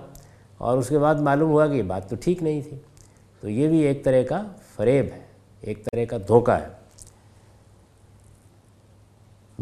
اور 0.59 0.79
اس 0.79 0.89
کے 0.89 0.99
بعد 0.99 1.15
معلوم 1.15 1.51
ہوا 1.51 1.67
کہ 1.67 1.73
یہ 1.73 1.83
بات 1.83 2.11
تو 2.11 2.17
ٹھیک 2.21 2.43
نہیں 2.43 2.61
تھی۔ 2.61 2.77
تو 3.41 3.49
یہ 3.49 3.69
بھی 3.69 3.79
ایک 3.79 4.05
طرح 4.05 4.23
کا 4.29 4.43
فریب 4.77 5.05
ہے، 5.15 5.21
ایک 5.61 5.85
طرح 5.85 6.05
کا 6.05 6.17
دھوکہ 6.29 6.51
ہے۔ 6.51 6.69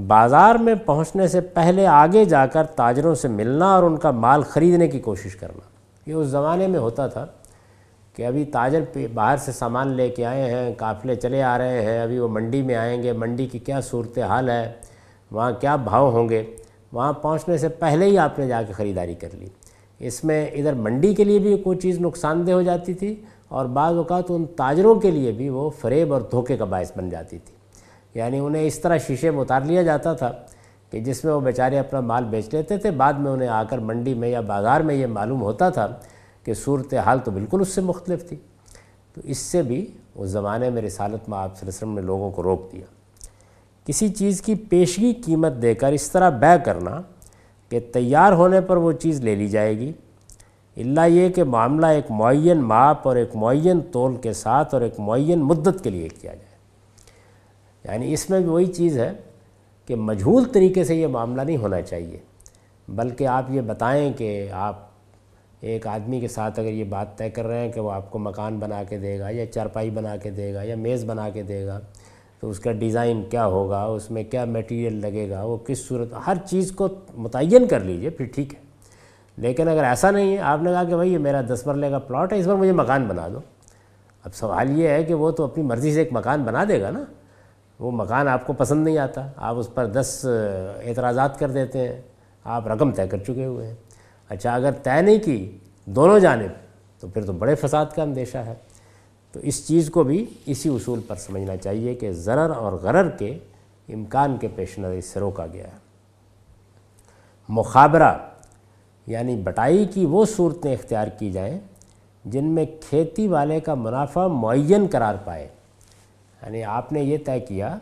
بازار 0.06 0.54
میں 0.54 0.74
پہنچنے 0.74 1.28
سے 1.28 1.40
پہلے 1.40 1.86
آگے 1.86 2.24
جا 2.24 2.46
کر 2.46 2.64
تاجروں 2.64 3.14
سے 3.14 3.28
ملنا 3.28 3.74
اور 3.74 3.82
ان 3.82 3.96
کا 3.96 4.10
مال 4.10 4.42
خریدنے 4.42 4.88
کی 4.88 5.00
کوشش 5.00 5.36
کرنا، 5.36 5.60
یہ 6.10 6.14
اس 6.14 6.26
زمانے 6.26 6.66
میں 6.66 6.78
ہوتا 6.78 7.06
تھا۔ 7.06 7.26
کہ 8.12 8.26
ابھی 8.26 8.44
تاجر 8.44 8.98
باہر 9.14 9.36
سے 9.36 9.52
سامان 9.52 9.88
لے 9.88 10.08
کے 10.08 10.26
آئے 10.26 10.50
ہیں، 10.50 10.74
قافلے 10.76 11.14
چلے 11.14 11.42
آ 11.42 11.58
رہے 11.58 11.82
ہیں، 11.82 12.02
ابھی 12.02 12.18
وہ 12.18 12.28
منڈی 12.28 12.62
میں 12.62 12.74
آئیں 12.74 13.02
گے، 13.02 13.12
منڈی 13.12 13.46
کی 13.46 13.58
کیا 13.58 13.80
صورت 13.80 14.18
حال 14.18 14.50
ہے، 14.50 14.72
وہاں 15.30 15.52
کیا 15.60 15.76
بھاؤ 15.76 16.10
ہوں 16.10 16.28
گے؟ 16.28 16.44
وہاں 16.92 17.12
پہنچنے 17.12 17.58
سے 17.58 17.68
پہلے 17.68 18.06
ہی 18.06 18.18
آپ 18.18 18.38
نے 18.38 18.48
جا 18.48 18.62
کے 18.62 18.72
خریداری 18.72 19.14
کر 19.14 19.28
لی۔ 19.32 19.46
اس 19.98 20.24
میں 20.24 20.46
ادھر 20.46 20.72
منڈی 20.72 21.14
کے 21.14 21.24
لیے 21.24 21.38
بھی 21.38 21.56
کوئی 21.56 21.78
چیز 21.78 22.00
نقصان 22.00 22.46
دہ 22.46 22.52
ہو 22.52 22.62
جاتی 22.62 22.94
تھی 22.94 23.14
اور 23.48 23.66
بعض 23.66 23.96
اوقات 23.96 24.24
ان 24.28 24.44
تاجروں 24.44 24.94
کے 24.94 25.10
لیے 25.10 25.32
بھی 25.32 25.48
وہ 25.48 25.70
فریب 25.70 26.12
اور 26.12 26.20
دھوکے 26.20 26.56
کا 26.56 26.64
باعث 26.64 26.92
بن 26.96 27.08
جاتی 27.08 27.38
تھی۔ 27.38 27.54
یعنی 28.14 28.38
انہیں 28.38 28.62
اس 28.62 28.78
طرح 28.78 28.96
شیشے 28.96 29.30
میں 29.30 29.40
اتار 29.40 29.60
لیا 29.60 29.82
جاتا 29.82 30.12
تھا 30.12 30.32
کہ 30.90 31.00
جس 31.00 31.24
میں 31.24 31.32
وہ 31.32 31.40
بیچارے 31.40 31.78
اپنا 31.78 32.00
مال 32.00 32.24
بیچ 32.24 32.54
لیتے 32.54 32.78
تھے، 32.78 32.90
بعد 32.90 33.12
میں 33.12 33.32
انہیں 33.32 33.48
آ 33.48 33.62
کر 33.64 33.78
منڈی 33.78 34.14
میں 34.14 34.28
یا 34.28 34.40
بازار 34.40 34.80
میں 34.80 34.94
یہ 34.94 35.06
معلوم 35.06 35.42
ہوتا 35.42 35.70
تھا 35.70 35.86
کہ 36.44 36.54
صورت 36.54 36.94
حال 36.94 37.18
تو 37.24 37.30
بالکل 37.30 37.60
اس 37.60 37.68
سے 37.68 37.80
مختلف 37.80 38.28
تھی۔ 38.28 38.36
تو 39.14 39.20
اس 39.24 39.38
سے 39.38 39.62
بھی 39.62 39.86
اس 40.14 40.30
زمانے 40.30 40.70
میں 40.70 40.82
رسالت 40.82 41.28
میں 41.28 41.38
آپ 41.38 41.48
صلی 41.48 41.60
اللہ 41.60 41.60
علیہ 41.60 41.68
وسلم 41.68 41.94
نے 41.94 42.00
لوگوں 42.00 42.30
کو 42.30 42.42
روک 42.42 42.72
دیا۔ 42.72 42.86
کسی 43.86 44.08
چیز 44.08 44.42
کی 44.42 44.54
پیشگی 44.54 45.12
قیمت 45.12 45.52
دے 45.62 45.74
کر 45.74 45.92
اس 45.92 46.10
طرح 46.10 46.30
بے 46.30 46.64
کرنا 46.64 47.02
کہ 47.68 47.80
تیار 47.92 48.32
ہونے 48.32 48.60
پر 48.60 48.76
وہ 48.76 48.92
چیز 48.92 49.20
لے 49.20 49.34
لی 49.34 49.48
جائے 49.48 49.78
گی۔ 49.78 49.92
اللہ 50.76 51.00
یہ 51.08 51.28
کہ 51.28 51.44
معاملہ 51.44 51.86
ایک 51.86 52.10
معین 52.10 52.58
ماپ 52.58 53.08
اور 53.08 53.16
ایک 53.16 53.36
معین 53.36 53.80
تول 53.80 54.16
کے 54.16 54.32
ساتھ 54.32 54.74
اور 54.74 54.82
ایک 54.82 55.00
معین 55.00 55.40
مدت 55.40 55.84
کے 55.84 55.90
لیے 55.90 56.08
کیا 56.08 56.34
جائے۔ 56.34 56.52
یعنی 57.84 58.12
اس 58.12 58.30
میں 58.30 58.40
بھی 58.40 58.48
وہی 58.48 58.66
چیز 58.66 58.98
ہے 58.98 59.12
کہ 59.86 59.94
مجھول 59.94 60.44
طریقے 60.44 60.84
سے 60.84 60.96
یہ 60.96 61.06
معاملہ 61.06 61.42
نہیں 61.42 61.56
ہونا 61.56 61.82
چاہیے، 61.82 62.18
بلکہ 62.88 63.26
آپ 63.26 63.44
یہ 63.50 63.60
بتائیں 63.60 64.12
کہ 64.12 64.48
آپ 64.52 64.91
ایک 65.62 65.86
آدمی 65.86 66.20
کے 66.20 66.28
ساتھ 66.28 66.60
اگر 66.60 66.68
یہ 66.68 66.84
بات 66.84 67.18
طے 67.18 67.30
کر 67.30 67.46
رہے 67.46 67.58
ہیں 67.58 67.72
کہ 67.72 67.80
وہ 67.80 67.92
آپ 67.92 68.10
کو 68.10 68.18
مکان 68.18 68.58
بنا 68.58 68.82
کے 68.88 68.98
دے 68.98 69.18
گا 69.18 69.30
یا 69.30 69.46
چارپائی 69.46 69.90
بنا 69.90 70.16
کے 70.16 70.30
دے 70.30 70.54
گا 70.54 70.62
یا 70.62 70.76
میز 70.76 71.04
بنا 71.04 71.28
کے 71.30 71.42
دے 71.42 71.66
گا، 71.66 71.80
تو 72.40 72.50
اس 72.50 72.60
کا 72.60 72.72
ڈیزائن 72.72 73.22
کیا 73.30 73.46
ہوگا، 73.46 73.84
اس 73.84 74.10
میں 74.10 74.24
کیا 74.24 74.44
میٹیریل 74.44 75.00
لگے 75.00 75.30
گا، 75.30 75.44
وہ 75.44 75.56
کس 75.56 75.88
صورت، 75.88 76.08
ہر 76.26 76.36
چیز 76.46 76.72
کو 76.72 76.88
متعین 77.14 77.66
کر 77.66 77.80
لیجیے، 77.80 78.10
پھر 78.10 78.26
ٹھیک 78.34 78.54
ہے۔ 78.54 78.58
لیکن 79.36 79.68
اگر 79.68 79.84
ایسا 79.84 80.10
نہیں 80.10 80.32
ہے، 80.32 80.38
آپ 80.38 80.62
نے 80.62 80.70
کہا 80.70 80.84
کہ 80.84 80.94
بھائی 80.94 81.12
یہ 81.12 81.18
میرا 81.18 81.40
دس 81.40 81.62
مرلے 81.66 81.90
کا 81.90 81.98
پلاٹ 81.98 82.32
ہے، 82.32 82.38
اس 82.38 82.46
پر 82.46 82.54
مجھے 82.54 82.72
مکان 82.72 83.04
بنا 83.04 83.28
دو۔ 83.32 83.38
اب 84.24 84.34
سوال 84.34 84.80
یہ 84.80 84.88
ہے 84.88 85.04
کہ 85.04 85.14
وہ 85.14 85.30
تو 85.30 85.44
اپنی 85.44 85.64
مرضی 85.64 85.92
سے 85.92 85.98
ایک 85.98 86.08
مکان 86.12 86.42
بنا 86.42 86.64
دے 86.68 86.80
گا 86.80 86.90
نا۔ 86.90 87.04
وہ 87.78 87.90
مکان 87.90 88.28
آپ 88.28 88.46
کو 88.46 88.52
پسند 88.52 88.84
نہیں 88.84 88.98
آتا، 88.98 89.28
آپ 89.36 89.56
اس 89.56 89.74
پر 89.74 89.86
دس 89.86 90.26
اعتراضات 90.86 91.38
کر 91.38 91.50
دیتے 91.50 91.78
ہیں، 91.78 92.00
آپ 92.44 92.68
رقم 92.68 92.90
طے 92.90 93.06
کر 93.06 93.18
چکے 93.18 93.44
ہوئے 93.44 93.66
ہیں۔ 93.66 93.74
اچھا 94.32 94.54
اگر 94.54 94.72
طے 94.72 95.02
نہیں 95.02 95.18
کی 95.18 95.58
دونوں 95.84 96.18
جانب، 96.18 96.50
تو 97.00 97.08
پھر 97.08 97.26
تو 97.26 97.32
بڑے 97.32 97.54
فساد 97.54 97.86
کا 97.96 98.02
اندیشہ 98.02 98.38
ہے۔ 98.38 98.54
تو 99.32 99.40
اس 99.40 99.68
چیز 99.68 99.90
کو 99.90 100.02
بھی 100.02 100.26
اسی 100.46 100.68
اصول 100.68 101.00
پر 101.06 101.16
سمجھنا 101.16 101.56
چاہیے 101.56 101.94
کہ 101.94 102.12
ضرر 102.12 102.50
اور 102.50 102.72
غرر 102.72 103.10
کے 103.10 103.38
امکان 103.88 104.36
کے 104.36 104.48
پیش 104.48 104.78
نظر 104.78 105.00
سے 105.00 105.20
روکا 105.20 105.46
گیا 105.46 105.64
ہے۔ 105.64 105.78
مخابرہ 107.48 108.14
یعنی 109.06 109.36
بٹائی 109.36 109.84
کی 109.84 110.06
وہ 110.06 110.24
صورتیں 110.24 110.72
اختیار 110.72 111.06
کی 111.08 111.32
جائیں 111.32 111.58
جن 112.24 112.44
میں 112.44 112.66
کھیتی 112.80 113.28
والے 113.28 113.60
کا 113.60 113.74
منافع 113.74 114.26
معین 114.26 114.86
قرار 114.90 115.14
پائے۔ 115.24 115.48
یعنی 116.42 116.64
آپ 116.64 116.92
نے 116.92 117.00
یہ 117.00 117.18
طے 117.26 117.40
کیا 117.40 117.78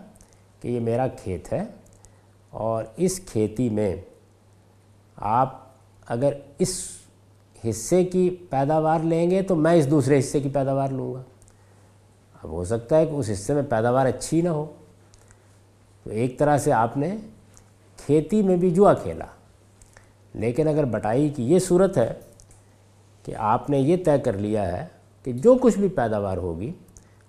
کہ 0.60 0.68
یہ 0.68 0.80
میرا 0.80 1.08
کھیت 1.08 1.52
ہے 1.52 1.64
اور 2.50 2.84
اس 2.96 3.20
کھیتی 3.20 3.68
میں 3.68 3.96
آپ 5.16 5.60
اگر 6.11 6.33
اس 6.59 6.88
حصے 7.68 8.05
کی 8.05 8.37
پیداوار 8.51 9.01
لیں 9.01 9.31
گے 9.31 9.42
تو 9.42 9.57
میں 9.57 9.73
اس 9.73 9.90
دوسرے 9.90 10.18
حصے 10.18 10.40
کی 10.40 10.49
پیداوار 10.49 10.88
لوں 10.88 11.14
گا۔ 11.14 11.23
اب 12.42 12.51
ہو 12.51 12.64
سکتا 12.64 12.99
ہے 12.99 13.07
کہ 13.07 13.11
اس 13.11 13.31
حصے 13.33 13.55
میں 13.55 13.62
پیداوار 13.68 14.07
اچھی 14.07 14.40
نہ 14.40 14.49
ہو۔ 14.49 14.66
تو 16.05 16.11
ایک 16.11 16.38
طرح 16.38 16.59
سے 16.59 16.73
آپ 16.73 16.96
نے 16.96 17.16
کھیتی 17.96 18.42
میں 18.42 18.57
بھی 18.57 18.70
جوا 18.70 18.94
کھیلا۔ 18.94 19.25
لیکن 20.35 20.68
اگر 20.68 20.85
بٹائی 20.85 21.29
کی 21.29 21.53
یہ 21.53 21.59
صورت 21.59 21.99
ہے 21.99 22.12
کہ 23.25 23.35
آپ 23.37 23.70
نے 23.70 23.79
یہ 23.79 23.96
طے 24.05 24.18
کر 24.18 24.33
لیا 24.33 24.79
ہے 24.79 24.87
کہ 25.25 25.33
جو 25.33 25.57
کچھ 25.61 25.79
بھی 25.79 25.88
پیداوار 25.88 26.37
ہوگی، 26.37 26.73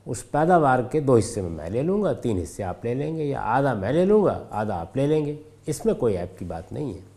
اس 0.06 0.32
پیداوار 0.32 0.80
کے 0.92 1.00
دو 1.00 1.18
حصے 1.18 1.42
میں 1.42 1.50
میں 1.50 1.70
لے 1.70 1.82
لوں 1.82 2.04
گا، 2.04 2.14
تین 2.14 2.38
حصے 2.38 2.64
آپ 2.64 2.86
لے 2.86 2.94
لیں 2.94 3.18
گے 3.18 3.24
یا 3.24 3.42
آدھا 3.42 3.74
میں 3.74 3.92
لے 3.92 4.06
لوں 4.06 4.26
گا، 4.26 4.44
آدھا 4.52 4.80
آپ 4.80 4.98
لے 4.98 5.08
لیں 5.08 5.26
گے۔ 5.26 5.36
اس 5.66 5.86
میں 5.86 5.94
کوئی 5.94 6.18
ایپ 6.18 6.40
کی 6.40 6.46
بات 6.46 6.72
نہیں 6.72 6.94
ہے۔ 6.94 7.11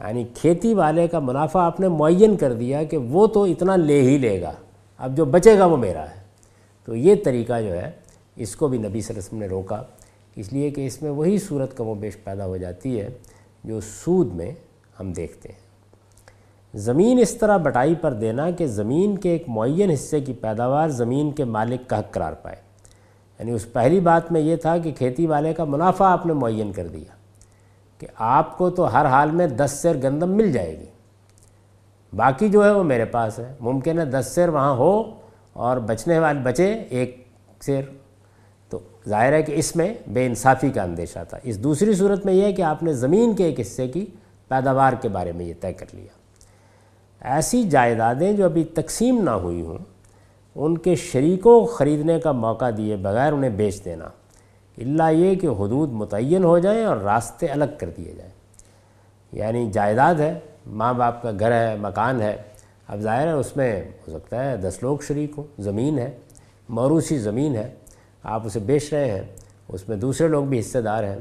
یعنی 0.00 0.24
کھیتی 0.34 0.74
والے 0.74 1.08
کا 1.08 1.18
منافع 1.18 1.60
آپ 1.60 1.80
نے 1.80 1.88
معین 1.88 2.36
کر 2.36 2.52
دیا 2.52 2.84
کہ 2.84 2.96
وہ 2.96 3.26
تو 3.26 3.42
اتنا 3.42 3.76
لے 3.76 4.02
ہی 4.02 4.18
لے 4.18 4.40
گا، 4.40 4.52
اب 4.98 5.16
جو 5.16 5.24
بچے 5.24 5.58
گا 5.58 5.64
وہ 5.64 5.76
میرا 5.76 6.02
ہے۔ 6.02 6.26
تو 6.84 6.96
یہ 6.96 7.14
طریقہ 7.24 7.60
جو 7.60 7.72
ہے، 7.72 7.90
اس 8.36 8.56
کو 8.56 8.68
بھی 8.68 8.78
نبی 8.78 8.88
صلی 8.88 8.96
اللہ 8.98 9.10
علیہ 9.10 9.28
وسلم 9.28 9.38
نے 9.38 9.46
روکا۔ 9.46 9.82
اس 10.36 10.52
لیے 10.52 10.70
کہ 10.70 10.86
اس 10.86 11.02
میں 11.02 11.10
وہی 11.10 11.38
صورت 11.38 11.76
کم 11.76 11.88
و 11.88 11.94
بیش 11.94 12.24
پیدا 12.24 12.46
ہو 12.46 12.56
جاتی 12.56 13.00
ہے 13.00 13.08
جو 13.64 13.80
سود 13.80 14.34
میں 14.34 14.52
ہم 15.00 15.12
دیکھتے 15.12 15.48
ہیں۔ 15.48 15.66
زمین 16.74 17.18
اس 17.18 17.34
طرح 17.34 17.56
بٹائی 17.56 17.94
پر 17.94 18.12
دینا 18.12 18.50
کہ 18.50 18.66
زمین 18.66 19.18
کے 19.18 19.30
ایک 19.30 19.44
معین 19.48 19.90
حصے 19.90 20.20
کی 20.20 20.32
پیداوار 20.32 20.88
زمین 20.88 21.32
کے 21.32 21.44
مالک 21.44 21.90
کا 21.90 21.98
حق 21.98 22.10
قرار 22.10 22.32
پائے۔ 22.32 22.56
یعنی 23.38 23.52
اس 23.52 23.72
پہلی 23.72 24.00
بات 24.00 24.32
میں 24.32 24.40
یہ 24.40 24.56
تھا 24.56 24.78
کہ 24.78 24.92
کھیتی 24.92 25.26
والے 25.26 25.54
کا 25.54 25.64
منافع 25.64 26.04
آپ 26.04 26.26
نے 26.26 26.32
معین 26.32 26.72
کر 26.72 26.86
دیا۔ 26.86 27.15
کہ 27.98 28.06
آپ 28.16 28.58
کو 28.58 28.70
تو 28.70 28.92
ہر 28.92 29.06
حال 29.06 29.30
میں 29.30 29.46
دس 29.46 29.78
سیر 29.82 29.96
گندم 30.02 30.30
مل 30.30 30.52
جائے 30.52 30.78
گی۔ 30.80 30.86
باقی 32.16 32.48
جو 32.48 32.64
ہے 32.64 32.70
وہ 32.70 32.82
میرے 32.82 33.04
پاس 33.04 33.38
ہے۔ 33.38 33.54
ممکن 33.60 33.98
ہے 33.98 34.04
دس 34.04 34.32
سیر 34.34 34.48
وہاں 34.48 34.76
ہو 34.76 35.02
اور 35.52 35.76
بچنے 35.76 36.18
والے 36.18 36.40
بچے 36.40 36.72
ایک 36.90 37.28
سیر۔ 37.60 37.82
تو 38.68 38.78
ظاہر 39.08 39.32
ہے 39.32 39.42
کہ 39.42 39.52
اس 39.52 39.76
میں 39.76 39.94
بے 40.06 40.26
انصافی 40.26 40.70
کا 40.70 40.82
اندیشہ 40.82 41.18
تھا۔ 41.28 41.38
اس 41.42 41.62
دوسری 41.62 41.92
صورت 41.92 42.26
میں 42.26 42.34
یہ 42.34 42.42
ہے 42.42 42.52
کہ 42.52 42.62
آپ 42.62 42.82
نے 42.82 42.92
زمین 42.92 43.34
کے 43.34 43.44
ایک 43.44 43.60
حصے 43.60 43.88
کی 43.88 44.06
پیداوار 44.48 44.92
کے 44.92 45.08
بارے 45.08 45.32
میں 45.32 45.46
یہ 45.46 45.54
طے 45.60 45.72
کر 45.72 45.86
لیا۔ 45.92 46.16
ایسی 47.20 47.62
جائیدادیں 47.62 48.32
جو 48.32 48.44
ابھی 48.44 48.64
تقسیم 48.64 49.22
نہ 49.22 49.30
ہوئی 49.30 49.62
ہوں، 49.62 49.78
ان 50.54 50.78
کے 50.78 50.94
شریکوں 50.94 51.66
خریدنے 51.66 52.20
کا 52.20 52.32
موقع 52.32 52.64
دیے 52.76 52.96
بغیر 52.96 53.32
انہیں 53.32 53.50
بیچ 53.50 53.84
دینا۔ 53.84 54.08
اللہ 54.78 55.12
یہ 55.12 55.34
کہ 55.34 55.46
حدود 55.46 55.92
متعین 55.92 56.44
ہو 56.44 56.58
جائیں 56.58 56.84
اور 56.84 56.96
راستے 56.96 57.46
الگ 57.46 57.64
کر 57.78 57.90
دیے 57.96 58.14
جائیں۔ 58.16 58.32
یعنی 59.32 59.70
جائیداد 59.72 60.14
ہے، 60.14 60.38
ماں 60.66 60.94
باپ 60.94 61.22
کا 61.22 61.30
گھر 61.38 61.52
ہے، 61.52 61.76
مکان 61.76 62.20
ہے۔ 62.20 62.36
اب 62.88 63.00
ظاہر 63.00 63.26
ہے 63.26 63.32
اس 63.32 63.56
میں 63.56 63.82
ہو 64.08 64.18
سکتا 64.18 64.50
ہے 64.50 64.56
دس 64.56 64.78
لوگ 64.82 64.98
شریک 64.98 65.32
ہوں، 65.36 65.44
زمین 65.58 65.98
ہے، 65.98 66.10
موروثی 66.68 67.18
زمین 67.18 67.56
ہے، 67.56 67.74
آپ 68.22 68.46
اسے 68.46 68.58
بیچ 68.58 68.92
رہے 68.92 69.10
ہیں، 69.10 69.22
اس 69.68 69.88
میں 69.88 69.96
دوسرے 69.96 70.28
لوگ 70.28 70.44
بھی 70.44 70.60
حصے 70.60 70.82
دار 70.82 71.04
ہیں۔ 71.04 71.16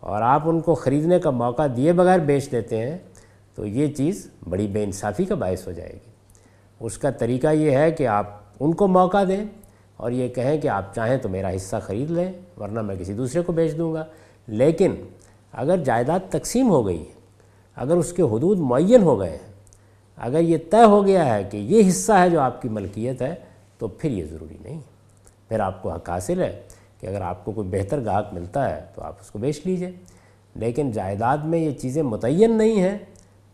اور 0.00 0.22
آپ 0.22 0.42
ان 0.44 0.60
کو 0.60 0.74
خریدنے 0.74 1.18
کا 1.18 1.30
موقع 1.30 1.62
دیے 1.76 1.92
بغیر 1.92 2.18
بیچ 2.18 2.52
دیتے 2.52 2.90
ہیں، 2.90 2.98
تو 3.54 3.66
یہ 3.66 3.92
چیز 3.92 4.30
بڑی 4.48 4.66
بے 4.66 4.84
انصافی 4.84 5.24
کا 5.24 5.34
باعث 5.34 5.66
ہو 5.66 5.72
جائے 5.72 5.92
گی۔ 5.92 6.10
اس 6.80 6.98
کا 6.98 7.10
طریقہ 7.10 7.46
یہ 7.46 7.70
ہے 7.70 7.90
کہ 7.90 8.06
آپ 8.06 8.26
ان 8.60 8.74
کو 8.74 8.86
موقع 8.86 9.24
دیں 9.28 9.44
اور 10.00 10.10
یہ 10.10 10.28
کہیں 10.28 10.60
کہ 10.60 10.68
آپ 10.68 10.94
چاہیں 10.94 11.16
تو 11.16 11.28
میرا 11.28 11.50
حصہ 11.56 11.76
خرید 11.82 12.10
لیں، 12.10 12.32
ورنہ 12.60 12.80
میں 12.80 12.96
کسی 12.96 13.12
دوسرے 13.12 13.42
کو 13.42 13.52
بیچ 13.52 13.78
دوں 13.78 13.94
گا۔ 13.94 14.04
لیکن 14.46 14.94
اگر 15.52 15.76
جائیداد 15.76 16.20
تقسیم 16.30 16.70
ہو 16.70 16.86
گئی 16.86 17.00
ہے 17.00 17.12
اگر 17.76 17.96
اس 17.96 18.12
کے 18.12 18.22
حدود 18.22 18.58
معین 18.58 19.02
ہو 19.02 19.20
گئے 19.20 19.30
ہیں 19.30 19.52
اگر 20.16 20.40
یہ 20.40 20.58
طے 20.70 20.84
ہو 20.84 21.06
گیا 21.06 21.34
ہے 21.34 21.44
کہ 21.44 21.56
یہ 21.56 21.88
حصہ 21.88 22.12
ہے 22.12 22.30
جو 22.30 22.40
آپ 22.40 22.62
کی 22.62 22.68
ملکیت 22.68 23.22
ہے، 23.22 23.34
تو 23.78 23.88
پھر 23.88 24.10
یہ 24.10 24.24
ضروری 24.24 24.56
نہیں۔ 24.60 24.80
پھر 25.48 25.60
آپ 25.60 25.82
کو 25.82 25.90
حق 25.90 26.10
حاصل 26.10 26.40
ہے 26.40 26.62
کہ 27.00 27.06
اگر 27.06 27.20
آپ 27.20 27.44
کو 27.44 27.52
کوئی 27.52 27.68
بہتر 27.68 28.04
گاہک 28.04 28.26
ملتا 28.32 28.76
ہے، 28.76 28.84
تو 28.94 29.02
آپ 29.02 29.16
اس 29.20 29.30
کو 29.30 29.38
بیچ 29.38 29.60
لیجیے۔ 29.64 29.90
لیکن 30.54 30.92
جائیداد 30.92 31.38
میں 31.38 31.58
یہ 31.58 31.70
چیزیں 31.70 32.02
متعین 32.02 32.58
نہیں 32.58 32.82
ہیں، 32.82 32.98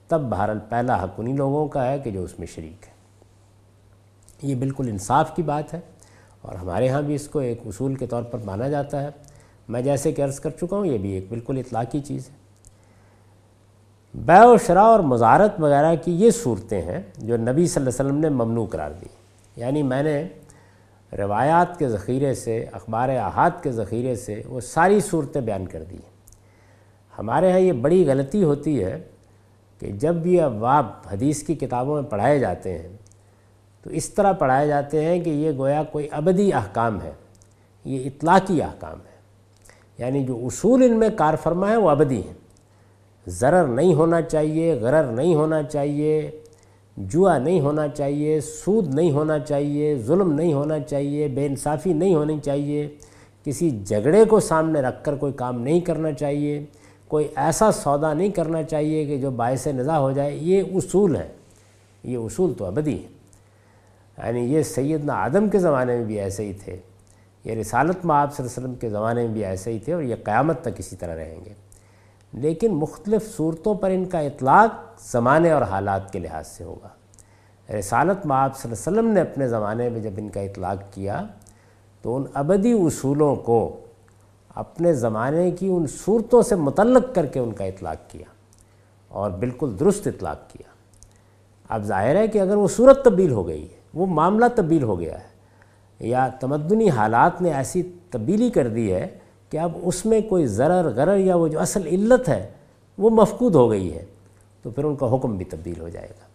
تب 0.09 0.21
بہرحال 0.21 0.59
پہلا 0.69 1.05
حق 1.05 1.11
انہی 1.19 1.33
لوگوں 1.33 1.69
کا 1.69 1.89
ہے 1.89 1.99
کہ 1.99 2.11
جو 2.11 2.23
اس 2.23 2.39
میں 2.39 2.47
شریک 2.47 2.87
ہے 2.87 2.93
یہ 4.43 4.55
بالکل 4.55 4.89
انصاف 4.89 5.37
کی 5.37 5.43
بات 5.43 5.75
ہے۔ 5.75 5.81
اور 6.47 6.55
ہمارے 6.55 6.89
ہاں 6.89 7.03
بھی 7.03 7.15
اس 7.15 7.29
کو 7.29 7.39
ایک 7.39 7.61
اصول 7.67 7.95
کے 7.95 8.07
طور 8.07 8.23
پر 8.23 8.39
مانا 8.45 8.69
جاتا 8.69 9.03
ہے۔ 9.03 9.09
میں 9.69 9.83
جیسے 9.83 10.13
کہ 10.13 10.23
عرض 10.23 10.41
کر 10.41 10.51
چکا 10.51 10.77
ہوں، 10.77 10.87
یہ 10.87 10.99
بھی 10.99 11.11
ایک 11.11 11.27
بالکل 11.29 11.59
اطلاقی 11.59 12.01
چیز 12.01 12.29
ہے۔ 12.29 12.35
بے 14.15 14.47
و 14.47 14.57
شرح 14.67 14.81
اور 14.81 15.01
مزارت 15.01 15.55
وغیرہ 15.59 15.95
کی 16.05 16.13
یہ 16.13 16.31
صورتیں 16.31 16.83
ہیں 16.83 17.01
جو 17.19 17.37
نبی 17.37 17.67
صلی 17.67 17.85
اللہ 17.85 17.91
علیہ 17.91 18.11
وسلم 18.11 18.17
نے 18.17 18.29
ممنوع 18.29 18.67
قرار 18.67 18.91
دی۔ 18.91 19.07
یعنی 19.57 19.83
میں 19.83 20.03
نے 20.03 20.29
روایات 21.19 21.79
کے 21.79 21.89
ذخیرے 21.89 22.35
سے، 22.35 22.67
اخبار 22.73 23.09
احاد 23.09 23.51
کے 23.63 23.73
ذخیرے 23.73 24.15
سے 24.15 24.43
وہ 24.47 24.61
ساری 24.61 25.01
صورتیں 25.01 25.41
بیان 25.41 25.67
کر 25.67 25.83
دی۔ 25.91 25.97
ہمارے 27.19 27.53
ہاں 27.53 27.59
یہ 27.59 27.73
بڑی 27.73 28.07
غلطی 28.07 28.45
ہوتی 28.45 28.85
ہے 28.85 28.99
کہ 29.79 29.87
جب 29.87 30.15
بھی 30.15 30.41
ابواب 30.41 30.87
حدیث 31.13 31.43
کی 31.43 31.55
کتابوں 31.55 32.03
میں 32.03 32.11
پڑھائے 32.11 32.39
جاتے 32.39 32.79
ہیں 32.79 32.89
تو 33.87 33.93
اس 33.93 34.09
طرح 34.09 34.33
پڑھائے 34.33 34.69
جاتے 34.69 35.05
ہیں 35.05 35.21
کہ 35.21 35.31
یہ 35.31 35.53
گویا 35.59 35.83
کوئی 35.83 36.09
ابدی 36.11 36.53
احکام 36.53 37.03
ہے، 37.03 37.11
یہ 37.85 38.07
اطلاقی 38.07 38.63
احکام 38.63 38.99
ہے۔ 38.99 39.17
یعنی 39.99 40.25
جو 40.25 40.37
اصول 40.43 40.83
ان 40.83 40.99
میں 40.99 41.09
کار 41.17 41.35
فرما 41.43 41.71
ہے 41.71 41.77
وہ 41.77 41.91
ابدی 41.91 42.17
ہیں۔ 42.17 42.35
ضرر 43.27 43.67
نہیں 43.67 43.95
ہونا 43.95 44.23
چاہیے، 44.23 44.75
غرر 44.75 45.05
نہیں 45.05 45.35
ہونا 45.35 45.63
چاہیے، 45.63 46.31
جوا 46.97 47.39
نہیں 47.39 47.61
ہونا 47.61 47.89
چاہیے، 47.89 48.41
سود 48.41 48.95
نہیں 48.95 49.11
ہونا 49.11 49.39
چاہیے، 49.39 49.99
ظلم 49.99 50.33
نہیں 50.33 50.53
ہونا 50.53 50.81
چاہیے، 50.81 51.29
بے 51.29 51.47
انصافی 51.47 51.93
نہیں 51.93 52.15
ہونی 52.15 52.39
چاہیے۔ 52.43 52.89
کسی 53.45 53.71
جھگڑے 53.85 54.25
کو 54.25 54.41
سامنے 54.41 54.81
رکھ 54.81 55.05
کر 55.05 55.15
کوئی 55.15 55.33
کام 55.33 55.61
نہیں 55.61 55.81
کرنا 55.81 56.13
چاہیے، 56.13 56.65
کوئی 57.09 57.29
ایسا 57.37 57.73
سودا 57.73 58.15
نہیں 58.15 58.29
کرنا 58.29 58.63
چاہیے 58.63 59.05
کہ 59.05 59.17
جو 59.17 59.31
باعث 59.31 59.67
نظا 59.67 59.99
ہو 59.99 60.13
جائے۔ 60.13 60.37
یہ 60.37 60.63
اصول 60.75 61.17
ہے 61.17 61.29
یہ 62.05 62.17
اصول 62.17 62.55
تو 62.55 62.65
ابدی 62.65 63.03
ہے 63.03 63.16
یعنی 64.19 64.41
یہ 64.41 64.63
سیدنا 64.63 65.15
آدم 65.15 65.49
کے 65.49 65.59
زمانے 65.59 65.97
میں 65.97 66.05
بھی 66.05 66.21
ایسے 66.21 66.45
ہی 66.45 66.53
تھے، 66.53 66.77
یہ 67.45 67.55
رسالت 67.55 68.05
میں 68.05 68.17
آپ 68.17 68.37
صلی 68.37 68.47
اللہ 68.47 68.53
علیہ 68.53 68.67
وسلم 68.67 68.75
کے 68.75 68.91
زمانے 68.91 69.21
میں 69.27 69.33
بھی 69.33 69.45
ایسے 69.45 69.73
ہی 69.73 69.79
تھے 69.79 69.93
اور 69.93 70.03
یہ 70.03 70.17
قیامت 70.25 70.61
تک 70.61 70.69
اسی 70.79 70.97
طرح 70.97 71.17
رہیں 71.17 71.45
گے۔ 71.45 71.53
لیکن 72.33 72.75
مختلف 72.75 73.37
صورتوں 73.37 73.75
پر 73.75 73.91
ان 73.91 74.05
کا 74.05 74.19
اطلاق 74.19 75.01
زمانے 75.11 75.51
اور 75.51 75.63
حالات 75.63 76.13
کے 76.13 76.19
لحاظ 76.19 76.47
سے 76.47 76.65
ہوگا۔ 76.65 76.89
رسالت 77.79 78.27
میں 78.27 78.37
آپ 78.37 78.59
صلی 78.59 78.73
اللہ 78.73 78.91
علیہ 78.91 79.01
وسلم 79.01 79.15
نے 79.15 79.21
اپنے 79.21 79.49
زمانے 79.49 79.89
میں 79.89 80.01
جب 80.01 80.11
ان 80.17 80.29
کا 80.29 80.41
اطلاق 80.41 80.95
کیا 80.95 81.27
تو 82.03 82.17
ان 82.17 82.25
ابدی 82.35 82.73
اصولوں 82.73 83.37
کو 83.37 83.81
اپنے 84.55 84.93
زمانے 84.93 85.51
کی 85.51 85.69
ان 85.69 85.87
صورتوں 85.87 86.43
سے 86.43 86.55
متعلق 86.55 87.15
کر 87.15 87.27
کے 87.27 87.41
ان 87.41 87.53
کا 87.53 87.65
اطلاق 87.65 88.11
کیا 88.11 88.25
اور 89.09 89.31
بالکل 89.31 89.77
درست 89.81 90.07
اطلاق 90.07 90.51
کیا۔ 90.51 90.71
اب 91.69 91.83
ظاہر 91.83 92.17
ہے 92.17 92.29
کہ 92.29 92.39
اگر 92.39 92.57
وہ 92.57 92.69
صورت 92.69 93.05
تبدیل 93.05 93.31
ہو 93.31 93.49
گئی 93.49 93.71
ہے 93.71 93.76
وہ 93.97 94.07
معاملہ 94.07 94.45
تبدیل 94.55 94.83
ہو 94.83 95.01
گیا 95.01 95.15
ہے۔ 95.15 95.37
یا 96.01 96.29
تمدنی 96.41 96.91
حالات 96.91 97.43
نے 97.43 97.53
ایسی 97.53 97.83
تبدیلی 98.11 98.51
کر 98.51 98.69
دی 98.69 98.95
ہے 98.95 99.07
کہ 99.51 99.57
اب 99.57 99.73
اس 99.83 100.07
میں 100.07 100.21
کوئی 100.21 100.47
ضرر، 100.47 100.89
غرر 100.89 101.17
یا 101.17 101.37
وہ 101.37 101.49
جو 101.49 101.61
اصل 101.61 101.87
علت 101.87 102.29
ہے 102.29 102.51
وہ 102.99 103.11
مفقود 103.11 103.55
ہو 103.55 103.71
گئی 103.71 103.95
ہے، 103.95 104.05
تو 104.63 104.71
پھر 104.71 104.85
ان 104.85 104.97
کا 104.97 105.15
حکم 105.15 105.37
بھی 105.37 105.45
تبدیل 105.45 105.81
ہو 105.81 105.89
جائے 105.89 106.09
گا۔ 106.09 106.27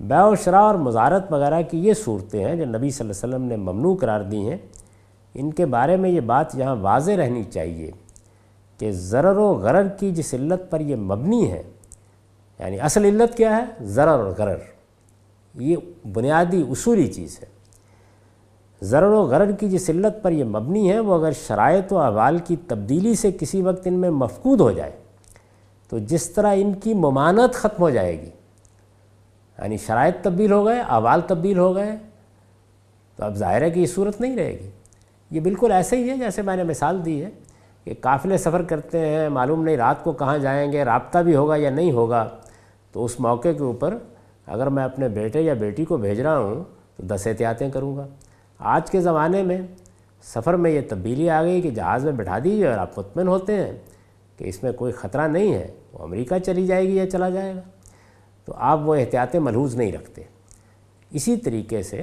بیع 0.00 0.24
و 0.24 0.34
شراء 0.34 0.60
اور 0.60 0.74
مزارت 0.74 1.32
وغیرہ 1.32 1.62
کی 1.62 1.78
یہ 1.78 1.92
صورتیں 1.94 2.44
ہیں 2.44 2.56
جو 2.56 2.64
نبی 2.64 2.90
صلی 2.90 3.10
اللہ 3.10 3.26
علیہ 3.26 3.34
وسلم 3.34 3.48
نے 3.48 3.56
ممنوع 3.56 3.96
قرار 3.96 4.20
دی 4.20 4.48
ہیں، 4.48 4.56
ان 5.34 5.50
کے 5.50 5.66
بارے 5.66 5.96
میں 5.96 6.10
یہ 6.10 6.20
بات 6.20 6.54
یہاں 6.54 6.76
واضح 6.76 7.12
رہنی 7.12 7.44
چاہیے 7.44 7.90
کہ 8.78 8.92
ضرر 8.92 9.36
و 9.36 9.52
غرر 9.52 9.88
کی 9.88 10.10
جس 10.10 10.34
علت 10.34 10.70
پر 10.70 10.80
یہ 10.80 10.96
مبنی 10.96 11.52
ہے 11.52 11.62
یعنی 12.58 12.80
اصل 12.80 13.04
علت 13.04 13.36
کیا 13.36 13.56
ہے؟ 13.56 13.64
ضرر 13.84 14.08
اور 14.08 14.32
غرر۔ 14.38 14.77
یہ 15.54 15.76
بنیادی 16.14 16.64
اصولی 16.70 17.06
چیز 17.06 17.38
ہے۔ 17.42 17.46
ضرر 18.82 19.12
و 19.12 19.22
غرر 19.22 19.52
کی 19.52 19.68
جس 19.68 19.90
علت 19.90 20.22
پر 20.22 20.32
یہ 20.32 20.44
مبنی 20.44 20.90
ہے، 20.92 20.98
وہ 21.00 21.14
اگر 21.14 21.32
شرائط 21.46 21.92
و 21.92 21.98
احوال 21.98 22.38
کی 22.38 22.56
تبدیلی 22.66 23.14
سے 23.14 23.32
کسی 23.32 23.62
وقت 23.62 23.86
ان 23.86 23.94
میں 23.94 24.10
مفقود 24.10 24.60
ہو 24.60 24.70
جائے، 24.72 24.90
تو 25.88 25.98
جس 25.98 26.30
طرح 26.30 26.54
ان 26.56 26.74
کی 26.74 26.94
ممانت 26.94 27.54
ختم 27.54 27.82
ہو 27.82 27.90
جائے 27.90 28.20
گی 28.20 28.30
یعنی 29.58 29.76
شرائط 29.76 30.14
تبدیل 30.22 30.52
ہو 30.52 30.64
گئے، 30.66 30.80
احوال 30.80 31.20
تبدیل 31.26 31.58
ہو 31.58 31.74
گئے، 31.74 31.96
تو 33.16 33.24
اب 33.24 33.36
ظاہر 33.36 33.62
ہے 33.62 33.70
کہ 33.70 33.80
یہ 33.80 33.86
صورت 33.86 34.20
نہیں 34.20 34.36
رہے 34.36 34.52
گی۔ 34.52 34.70
یہ 35.30 35.40
بالکل 35.40 35.72
ایسے 35.72 35.96
ہی 35.96 36.10
ہے 36.10 36.16
جیسے 36.16 36.42
میں 36.42 36.56
نے 36.56 36.62
مثال 36.62 37.04
دی 37.04 37.24
ہے 37.24 37.30
کہ 37.84 37.94
قافلے 38.00 38.38
سفر 38.38 38.62
کرتے 38.62 39.06
ہیں، 39.06 39.28
معلوم 39.28 39.64
نہیں 39.64 39.76
رات 39.76 40.04
کو 40.04 40.12
کہاں 40.12 40.38
جائیں 40.38 40.72
گے، 40.72 40.84
رابطہ 40.84 41.18
بھی 41.18 41.36
ہوگا 41.36 41.56
یا 41.56 41.70
نہیں 41.70 41.92
ہوگا، 41.92 42.28
تو 42.92 43.04
اس 43.04 43.20
موقع 43.20 43.48
کے 43.48 43.62
اوپر 43.62 43.96
اگر 44.48 44.66
میں 44.66 44.84
اپنے 44.84 45.08
بیٹے 45.08 45.40
یا 45.40 45.54
بیٹی 45.54 45.84
کو 45.84 45.96
بھیج 45.96 46.20
رہا 46.20 46.38
ہوں 46.38 46.64
تو 46.96 47.02
دس 47.02 47.26
احتیاطیں 47.26 47.70
کروں 47.70 47.96
گا۔ 47.96 48.06
آج 48.58 48.90
کے 48.90 49.00
زمانے 49.00 49.42
میں 49.42 49.60
سفر 50.22 50.54
میں 50.54 50.70
یہ 50.70 50.80
تبدیلی 50.88 51.30
آ 51.30 51.42
گئی 51.42 51.62
کہ 51.62 51.70
جہاز 51.70 52.04
میں 52.04 52.12
بٹھا 52.12 52.38
دیجیے 52.38 52.68
اور 52.68 52.78
آپ 52.78 52.98
مطمئن 52.98 53.28
ہوتے 53.28 53.54
ہیں 53.54 53.72
کہ 54.36 54.44
اس 54.44 54.62
میں 54.62 54.72
کوئی 54.72 54.92
خطرہ 54.92 55.28
نہیں 55.28 55.54
ہے، 55.54 55.68
وہ 55.92 56.02
امریکہ 56.02 56.38
چلی 56.38 56.66
جائے 56.66 56.88
گی 56.88 56.96
یا 56.96 57.10
چلا 57.10 57.28
جائے 57.28 57.54
گا۔ 57.54 57.60
تو 58.44 58.52
آپ 58.56 58.80
وہ 58.82 58.94
احتیاطیں 58.94 59.40
ملحوظ 59.40 59.74
نہیں 59.74 59.92
رکھتے۔ 59.92 60.22
اسی 61.10 61.36
طریقے 61.36 61.82
سے 61.82 62.02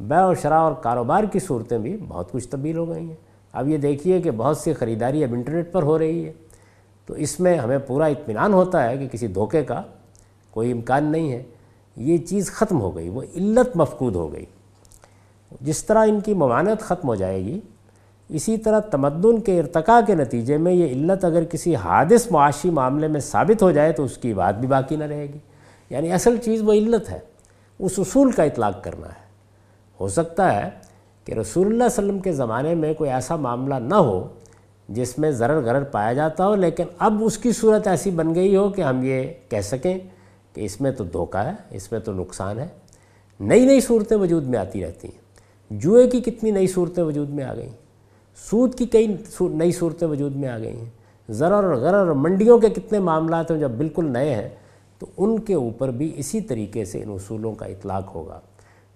بیع 0.00 0.26
و 0.26 0.34
شرح 0.34 0.54
اور 0.54 0.72
کاروبار 0.72 1.24
کی 1.24 1.38
صورتیں 1.38 1.78
بھی 1.78 1.96
بہت 2.08 2.32
کچھ 2.32 2.48
تبدیل 2.48 2.76
ہو 2.76 2.88
گئی 2.88 3.08
ہیں۔ 3.08 3.16
اب 3.52 3.68
یہ 3.68 3.78
دیکھیے 3.78 4.20
کہ 4.20 4.30
بہت 4.30 4.56
سی 4.56 4.72
خریداری 4.72 5.24
اب 5.24 5.32
انٹرنیٹ 5.32 5.72
پر 5.72 5.82
ہو 5.82 5.98
رہی 5.98 6.26
ہے۔ 6.26 6.32
تو 7.06 7.14
اس 7.14 7.40
میں 7.40 7.56
ہمیں 7.56 7.78
پورا 7.78 8.06
اطمینان 8.06 8.52
ہوتا 8.52 8.90
ہے 8.90 8.98
کہ 8.98 9.08
کسی 9.08 9.26
دھوکے 9.26 9.64
کا 9.64 9.82
کوئی 10.50 10.72
امکان 10.72 11.04
نہیں 11.04 11.32
ہے۔ 11.32 11.42
یہ 12.00 12.18
چیز 12.18 12.50
ختم 12.50 12.80
ہو 12.80 12.96
گئی، 12.96 13.08
وہ 13.08 13.22
علت 13.36 13.76
مفقود 13.76 14.14
ہو 14.14 14.32
گئی۔ 14.32 14.44
جس 15.60 15.84
طرح 15.84 15.98
ان 15.98 16.20
کی 16.20 16.34
ممانت 16.34 16.80
ختم 16.80 17.08
ہو 17.08 17.14
جائے 17.14 17.44
گی، 17.44 17.60
اسی 18.28 18.56
طرح 18.56 18.78
تمدن 18.78 19.40
کے 19.40 19.60
ارتقاء 19.60 20.00
کے 20.06 20.14
نتیجے 20.14 20.56
میں 20.56 20.72
یہ 20.72 20.86
علت 20.86 21.24
اگر 21.24 21.44
کسی 21.44 21.76
حادث، 21.76 22.30
معاشی 22.30 22.70
معاملے 22.70 23.08
میں 23.08 23.20
ثابت 23.20 23.62
ہو 23.62 23.70
جائے 23.70 23.92
تو 23.92 24.04
اس 24.04 24.16
کی 24.16 24.34
بات 24.34 24.54
بھی 24.54 24.68
باقی 24.68 24.96
نہ 24.96 25.04
رہے 25.04 25.26
گی۔ 25.26 25.38
یعنی 25.90 26.12
اصل 26.12 26.36
چیز 26.36 26.62
وہ 26.62 26.72
علت 26.72 27.10
ہے، 27.10 27.18
اس 27.78 27.92
اصول 27.98 28.32
کا 28.32 28.42
اطلاق 28.42 28.84
کرنا 28.84 29.06
ہے۔ 29.06 29.30
ہو 30.00 30.08
سکتا 30.08 30.62
ہے 30.62 30.70
کہ 31.24 31.32
رسول 31.32 31.66
اللہ 31.66 31.76
علیہ 31.76 32.04
وسلم 32.04 32.18
کے 32.18 32.32
زمانے 32.32 32.74
میں 32.74 32.94
کوئی 32.94 33.10
ایسا 33.10 33.36
معاملہ 33.36 33.74
نہ 33.74 33.94
ہو 33.94 34.28
جس 34.88 35.18
میں 35.18 35.30
ضرر 35.30 35.60
غرر 35.60 35.84
پایا 35.84 36.12
جاتا 36.12 36.46
ہو، 36.46 36.54
لیکن 36.54 36.84
اب 36.98 37.24
اس 37.24 37.38
کی 37.38 37.52
صورت 37.52 37.86
ایسی 37.86 38.10
بن 38.10 38.34
گئی 38.34 38.56
ہو 38.56 38.68
کہ 38.68 38.82
ہم 38.82 39.04
یہ 39.04 39.32
کہہ 39.48 39.60
سکیں 39.60 39.98
کہ 40.54 40.60
اس 40.60 40.80
میں 40.80 40.90
تو 40.90 41.04
دھوکہ 41.04 41.38
ہے، 41.38 41.52
اس 41.70 41.92
میں 41.92 42.00
تو 42.00 42.12
نقصان 42.12 42.58
ہے۔ 42.58 42.68
نئی 43.40 43.64
نئی 43.64 43.80
صورتیں 43.80 44.16
وجود 44.16 44.46
میں 44.46 44.58
آتی 44.58 44.86
رہتی 44.86 45.08
ہیں۔ 45.08 45.20
جوئے 45.70 46.08
کی 46.08 46.20
کتنی 46.20 46.50
نئی 46.50 46.66
صورتیں 46.66 47.04
وجود 47.04 47.30
میں 47.30 47.44
آ 47.44 47.54
گئیں۔ 47.54 47.70
سود 48.50 48.74
کی 48.74 48.86
کئی 48.86 49.16
نئی 49.40 49.72
صورتیں 49.72 50.08
وجود 50.08 50.36
میں 50.36 50.48
آ 50.48 50.58
گئی 50.58 50.76
ہیں۔ 50.76 50.90
ضرر 51.28 51.52
اور 51.52 51.64
غرر 51.64 51.94
اور 51.94 52.06
منڈیوں 52.06 52.58
کے 52.58 52.68
کتنے 52.68 52.98
معاملات 52.98 53.50
ہیں 53.50 53.58
جب 53.58 53.70
بالکل 53.70 54.12
نئے 54.12 54.34
ہیں۔ 54.34 54.48
تو 54.98 55.06
ان 55.16 55.38
کے 55.38 55.54
اوپر 55.54 55.90
بھی 55.90 56.12
اسی 56.16 56.40
طریقے 56.40 56.84
سے 56.84 57.02
ان 57.02 57.10
اصولوں 57.10 57.54
کا 57.54 57.66
اطلاق 57.66 58.14
ہوگا۔ 58.14 58.40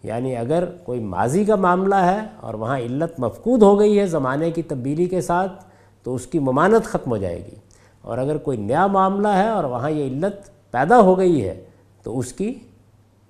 یعنی 0.02 0.36
اگر 0.36 0.64
کوئی 0.84 1.00
ماضی 1.00 1.44
کا 1.44 1.56
معاملہ 1.56 1.94
ہے 1.94 2.18
اور 2.40 2.54
وہاں 2.54 2.78
علت 2.78 3.20
مفقود 3.20 3.62
ہو 3.62 3.78
گئی 3.78 3.98
ہے 3.98 4.06
زمانے 4.06 4.50
کی 4.50 4.62
تبدیلی 4.62 5.06
کے 5.06 5.20
ساتھ، 5.20 5.64
تو 6.02 6.14
اس 6.14 6.26
کی 6.26 6.38
ممانت 6.38 6.84
ختم 6.84 7.10
ہو 7.10 7.16
جائے 7.16 7.38
گی۔ 7.38 7.56
اور 8.00 8.18
اگر 8.18 8.36
کوئی 8.36 8.58
نیا 8.58 8.86
معاملہ 8.86 9.28
ہے 9.28 9.48
اور 9.48 9.64
وہاں 9.64 9.90
یہ 9.90 10.06
علت 10.06 10.53
پیدا 10.74 11.00
ہو 11.00 11.18
گئی 11.18 11.48
ہے 11.48 11.54
تو 12.02 12.18
اس 12.18 12.32
کی 12.32 12.54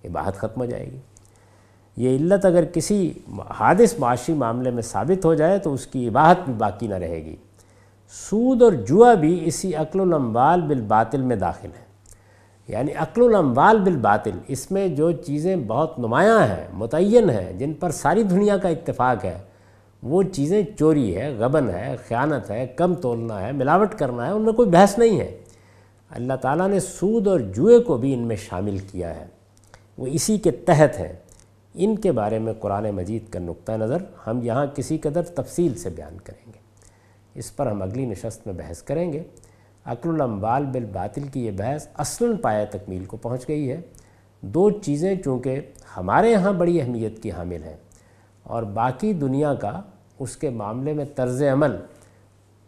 عباہت 0.04 0.36
ختم 0.36 0.60
ہو 0.60 0.66
جائے 0.66 0.86
گی۔ 0.86 0.98
یہ 1.96 2.16
علت 2.16 2.44
اگر 2.44 2.64
کسی 2.64 3.12
حادث 3.60 3.98
معاشی 3.98 4.32
معاملے 4.32 4.70
میں 4.70 4.82
ثابت 4.82 5.24
ہو 5.24 5.34
جائے 5.34 5.58
تو 5.58 5.72
اس 5.72 5.86
کی 5.86 6.08
عباہت 6.08 6.38
بھی 6.44 6.52
باقی 6.52 6.86
نہ 6.86 6.94
رہے 6.94 7.24
گی۔ 7.24 7.36
سود 8.12 8.62
اور 8.62 8.72
جوا 8.72 9.14
بھی 9.14 9.40
اسی 9.44 9.74
عقل 9.74 10.00
الاموال 10.00 10.60
بالباطل 10.60 11.22
میں 11.22 11.36
داخل 11.36 11.68
ہے 11.78 11.82
یعنی 12.68 12.92
عقل 12.92 13.22
الاموال 13.22 13.78
بالباطل، 13.78 14.38
اس 14.48 14.70
میں 14.70 14.88
جو 14.88 15.10
چیزیں 15.12 15.56
بہت 15.56 15.98
نمایاں 15.98 16.38
ہیں، 16.46 16.66
متعین 16.72 17.30
ہیں، 17.30 17.52
جن 17.52 17.72
پر 17.72 17.90
ساری 17.90 18.22
دنیا 18.22 18.56
کا 18.56 18.68
اتفاق 18.68 19.24
ہے، 19.24 19.38
وہ 20.02 20.22
چیزیں 20.22 20.62
چوری 20.78 21.16
ہے، 21.16 21.34
غبن 21.38 21.68
ہے، 21.70 21.96
خیانت 22.08 22.50
ہے، 22.50 22.66
کم 22.76 22.94
تولنا 22.94 23.46
ہے، 23.46 23.52
ملاوٹ 23.52 23.94
کرنا 23.94 24.26
ہے، 24.26 24.32
ان 24.32 24.42
میں 24.42 24.52
کوئی 24.52 24.68
بحث 24.68 24.98
نہیں 24.98 25.20
ہے۔ 25.20 25.30
اللہ 26.14 26.32
تعالیٰ 26.32 26.68
نے 26.68 26.80
سود 26.80 27.26
اور 27.26 27.40
جوئے 27.40 27.78
کو 27.78 27.96
بھی 27.96 28.14
ان 28.14 28.18
میں 28.18 28.36
شامل 28.36 28.78
کیا 28.78 29.16
ہے۔ 29.16 29.26
وہ 29.98 30.06
اسی 30.06 30.38
کے 30.38 30.50
تحت 30.50 31.00
ہیں۔ 31.00 31.12
ان 31.74 31.96
کے 31.96 32.12
بارے 32.12 32.38
میں 32.38 32.52
قرآن 32.52 32.90
مجید 32.90 33.28
کا 33.28 33.38
نقطہ 33.38 33.72
نظر 33.72 33.96
ہم 34.26 34.40
یہاں 34.42 34.66
کسی 34.66 34.98
قدر 34.98 35.22
تفصیل 35.22 35.74
سے 35.74 35.90
بیان 35.90 36.16
کریں 36.24 36.52
گے۔ 36.54 36.58
اس 37.34 37.56
پر 37.56 37.66
ہم 37.66 37.82
اگلی 37.82 38.06
نشست 38.06 38.46
میں 38.46 38.54
بحث 38.54 38.82
کریں 38.82 39.12
گے۔ 39.12 39.22
عقل 39.84 40.08
الاموال 40.08 40.66
بالباطل 40.66 41.22
کی 41.22 41.46
یہ 41.46 41.50
بحث 41.50 41.86
اصل 41.94 42.36
پایا 42.36 42.64
تکمیل 42.64 43.04
کو 43.04 43.16
پہنچ 43.16 43.48
گئی 43.48 43.70
ہے۔ 43.70 43.80
دو 44.40 44.70
چیزیں 44.70 45.14
چونکہ 45.24 45.60
ہمارے 45.96 46.30
یہاں 46.30 46.52
بڑی 46.52 46.80
اہمیت 46.80 47.22
کی 47.22 47.32
حامل 47.32 47.62
ہیں 47.64 47.76
اور 48.42 48.62
باقی 48.62 49.12
دنیا 49.12 49.54
کا 49.54 49.80
اس 50.18 50.36
کے 50.36 50.50
معاملے 50.50 50.92
میں 50.92 51.04
طرز 51.16 51.42
عمل 51.42 51.76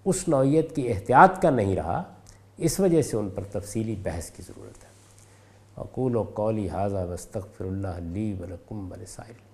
اس 0.05 0.29
نوعیت 0.29 0.77
کی 0.77 0.89
احتیاط 0.89 1.43
کا 1.43 1.51
نہیں 1.51 1.77
رہا۔ 1.77 2.03
اس 2.59 2.81
وجہ 2.81 3.03
سے 3.03 3.17
ان 3.17 3.29
پر 3.31 3.45
تفصیلی 3.45 3.95
بحث 4.03 4.31
کی 4.31 4.43
ضرورت 4.43 4.85
ہے۔ 4.85 4.89
اقول 5.77 6.17
و 6.17 6.23
قولی 6.23 6.69
حاضہ 6.69 7.07
وستغفر 7.11 7.65
اللہ 7.65 8.01
لی 8.01 8.33
ولکم 8.41 8.93
ولسائل 8.93 9.46